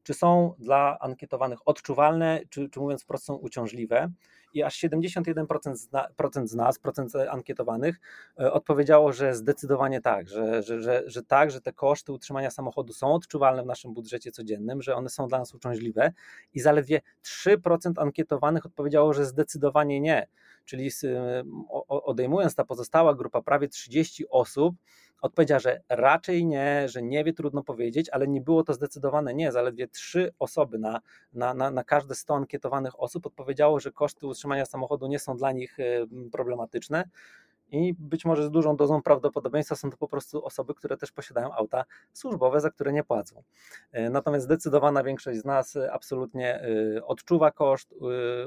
czy 0.03 0.13
są 0.13 0.53
dla 0.59 0.99
ankietowanych 0.99 1.59
odczuwalne, 1.65 2.39
czy, 2.49 2.69
czy 2.69 2.79
mówiąc 2.79 3.03
wprost, 3.03 3.25
są 3.25 3.35
uciążliwe. 3.35 4.11
I 4.53 4.63
aż 4.63 4.79
71% 4.79 5.75
z, 6.47 6.55
nas, 6.55 6.79
procent 6.79 7.15
ankietowanych, 7.29 7.99
e, 8.39 8.53
odpowiedziało, 8.53 9.13
że 9.13 9.35
zdecydowanie 9.35 10.01
tak, 10.01 10.29
że, 10.29 10.63
że, 10.63 10.81
że, 10.81 11.03
że 11.05 11.23
tak, 11.23 11.51
że 11.51 11.61
te 11.61 11.73
koszty 11.73 12.11
utrzymania 12.11 12.49
samochodu 12.49 12.93
są 12.93 13.13
odczuwalne 13.13 13.63
w 13.63 13.65
naszym 13.65 13.93
budżecie 13.93 14.31
codziennym, 14.31 14.81
że 14.81 14.95
one 14.95 15.09
są 15.09 15.27
dla 15.27 15.39
nas 15.39 15.53
uciążliwe. 15.53 16.13
I 16.53 16.59
zaledwie 16.59 17.01
3% 17.23 17.91
ankietowanych 17.97 18.65
odpowiedziało, 18.65 19.13
że 19.13 19.25
zdecydowanie 19.25 20.01
nie. 20.01 20.27
Czyli 20.65 20.89
odejmując 21.87 22.55
ta 22.55 22.65
pozostała 22.65 23.15
grupa, 23.15 23.41
prawie 23.41 23.67
30 23.67 24.29
osób, 24.29 24.75
odpowiedziała, 25.21 25.59
że 25.59 25.81
raczej 25.89 26.45
nie, 26.45 26.89
że 26.89 27.01
nie 27.01 27.23
wie, 27.23 27.33
trudno 27.33 27.63
powiedzieć, 27.63 28.09
ale 28.09 28.27
nie 28.27 28.41
było 28.41 28.63
to 28.63 28.73
zdecydowane 28.73 29.33
nie. 29.33 29.51
Zaledwie 29.51 29.87
trzy 29.87 30.33
osoby 30.39 30.79
na, 30.79 31.01
na, 31.33 31.53
na, 31.53 31.71
na 31.71 31.83
każde 31.83 32.15
100 32.15 32.35
ankietowanych 32.35 32.99
osób 32.99 33.25
odpowiedziało, 33.25 33.79
że 33.79 33.91
koszty 33.91 34.27
utrzymania 34.27 34.65
samochodu 34.65 35.07
nie 35.07 35.19
są 35.19 35.37
dla 35.37 35.51
nich 35.51 35.79
y, 35.79 36.07
problematyczne 36.31 37.03
i 37.71 37.93
być 37.93 38.25
może 38.25 38.43
z 38.45 38.51
dużą 38.51 38.75
dozą 38.75 39.01
prawdopodobieństwa 39.01 39.75
są 39.75 39.89
to 39.89 39.97
po 39.97 40.07
prostu 40.07 40.45
osoby, 40.45 40.73
które 40.73 40.97
też 40.97 41.11
posiadają 41.11 41.53
auta 41.53 41.85
służbowe, 42.13 42.61
za 42.61 42.69
które 42.69 42.93
nie 42.93 43.03
płacą. 43.03 43.43
Y, 43.95 44.09
natomiast 44.09 44.45
zdecydowana 44.45 45.03
większość 45.03 45.39
z 45.39 45.45
nas 45.45 45.77
absolutnie 45.91 46.65
y, 46.65 47.05
odczuwa 47.05 47.51
koszt 47.51 47.93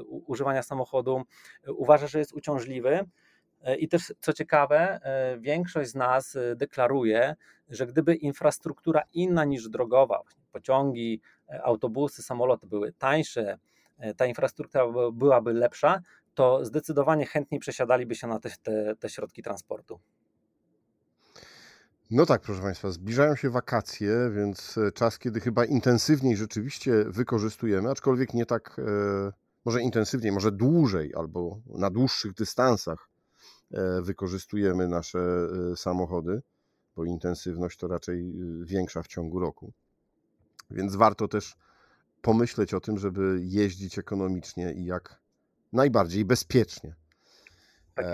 używania 0.07 0.63
samochodu, 0.63 1.21
uważa, 1.67 2.07
że 2.07 2.19
jest 2.19 2.33
uciążliwy. 2.33 3.05
E, 3.65 3.75
I 3.75 3.87
też, 3.87 4.13
co 4.19 4.33
ciekawe, 4.33 4.99
e, 5.03 5.37
większość 5.39 5.89
z 5.89 5.95
nas 5.95 6.35
e, 6.35 6.55
deklaruje, 6.55 7.35
że 7.69 7.87
gdyby 7.87 8.15
infrastruktura 8.15 9.01
inna 9.13 9.45
niż 9.45 9.69
drogowa, 9.69 10.21
pociągi, 10.51 11.21
autobusy, 11.63 12.23
samoloty 12.23 12.67
były 12.67 12.93
tańsze, 12.93 13.57
ta 14.17 14.25
infrastruktura 14.25 14.85
byłaby 15.13 15.53
lepsza, 15.53 16.01
to 16.35 16.65
zdecydowanie 16.65 17.25
chętniej 17.25 17.59
przesiadaliby 17.59 18.15
się 18.15 18.27
na 18.27 18.39
te, 18.39 18.49
te, 18.63 18.95
te 18.95 19.09
środki 19.09 19.43
transportu. 19.43 19.99
No 22.11 22.25
tak, 22.25 22.41
proszę 22.41 22.61
Państwa, 22.61 22.91
zbliżają 22.91 23.35
się 23.35 23.49
wakacje, 23.49 24.31
więc 24.35 24.79
czas, 24.93 25.19
kiedy 25.19 25.39
chyba 25.39 25.65
intensywniej 25.65 26.37
rzeczywiście 26.37 26.91
wykorzystujemy, 27.07 27.89
aczkolwiek 27.89 28.33
nie 28.33 28.45
tak, 28.45 28.81
może 29.65 29.81
intensywniej, 29.81 30.31
może 30.31 30.51
dłużej 30.51 31.15
albo 31.15 31.59
na 31.65 31.89
dłuższych 31.89 32.33
dystansach 32.33 33.09
E, 33.71 34.01
wykorzystujemy 34.01 34.87
nasze 34.87 35.19
e, 35.19 35.75
samochody, 35.75 36.41
bo 36.95 37.05
intensywność 37.05 37.77
to 37.77 37.87
raczej 37.87 38.29
e, 38.29 38.65
większa 38.65 39.03
w 39.03 39.07
ciągu 39.07 39.39
roku. 39.39 39.73
Więc 40.71 40.95
warto 40.95 41.27
też 41.27 41.57
pomyśleć 42.21 42.73
o 42.73 42.79
tym, 42.79 42.97
żeby 42.97 43.39
jeździć 43.41 43.99
ekonomicznie 43.99 44.73
i 44.73 44.85
jak 44.85 45.19
najbardziej 45.75 46.25
bezpiecznie. 46.25 46.95
Tak 47.93 48.05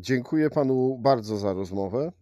dziękuję 0.00 0.50
panu 0.50 0.98
bardzo 0.98 1.36
za 1.36 1.52
rozmowę. 1.52 2.12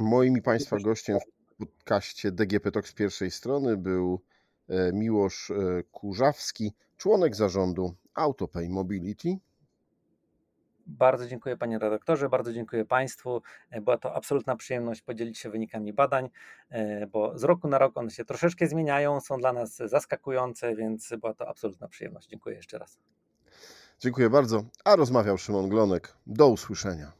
Moim 0.00 0.38
i 0.38 0.42
państwa 0.42 0.76
gościem 0.78 1.18
w 1.20 1.56
podcaście 1.66 2.32
DGP 2.32 2.70
Talk 2.70 2.88
z 2.88 2.92
pierwszej 2.92 3.30
strony 3.30 3.76
był 3.76 4.20
Miłosz 4.92 5.52
Kurzawski, 5.92 6.72
członek 6.96 7.36
zarządu 7.36 7.94
Autopay 8.14 8.68
Mobility. 8.68 9.38
Bardzo 10.86 11.26
dziękuję 11.26 11.56
panie 11.56 11.78
redaktorze, 11.78 12.28
bardzo 12.28 12.52
dziękuję 12.52 12.84
państwu. 12.84 13.42
E, 13.70 13.80
była 13.80 13.98
to 13.98 14.14
absolutna 14.14 14.56
przyjemność 14.56 15.02
podzielić 15.02 15.38
się 15.38 15.50
wynikami 15.50 15.92
badań, 15.92 16.30
e, 16.70 17.06
bo 17.06 17.38
z 17.38 17.44
roku 17.44 17.68
na 17.68 17.78
rok 17.78 17.96
one 17.96 18.10
się 18.10 18.24
troszeczkę 18.24 18.66
zmieniają, 18.66 19.20
są 19.20 19.38
dla 19.38 19.52
nas 19.52 19.76
zaskakujące, 19.76 20.76
więc 20.76 21.14
była 21.20 21.34
to 21.34 21.48
absolutna 21.48 21.88
przyjemność. 21.88 22.28
Dziękuję 22.28 22.56
jeszcze 22.56 22.78
raz. 22.78 22.98
Dziękuję 24.04 24.30
bardzo. 24.30 24.64
A 24.84 24.96
rozmawiał 24.96 25.38
Szymon 25.38 25.68
Glonek. 25.68 26.16
Do 26.26 26.48
usłyszenia. 26.48 27.12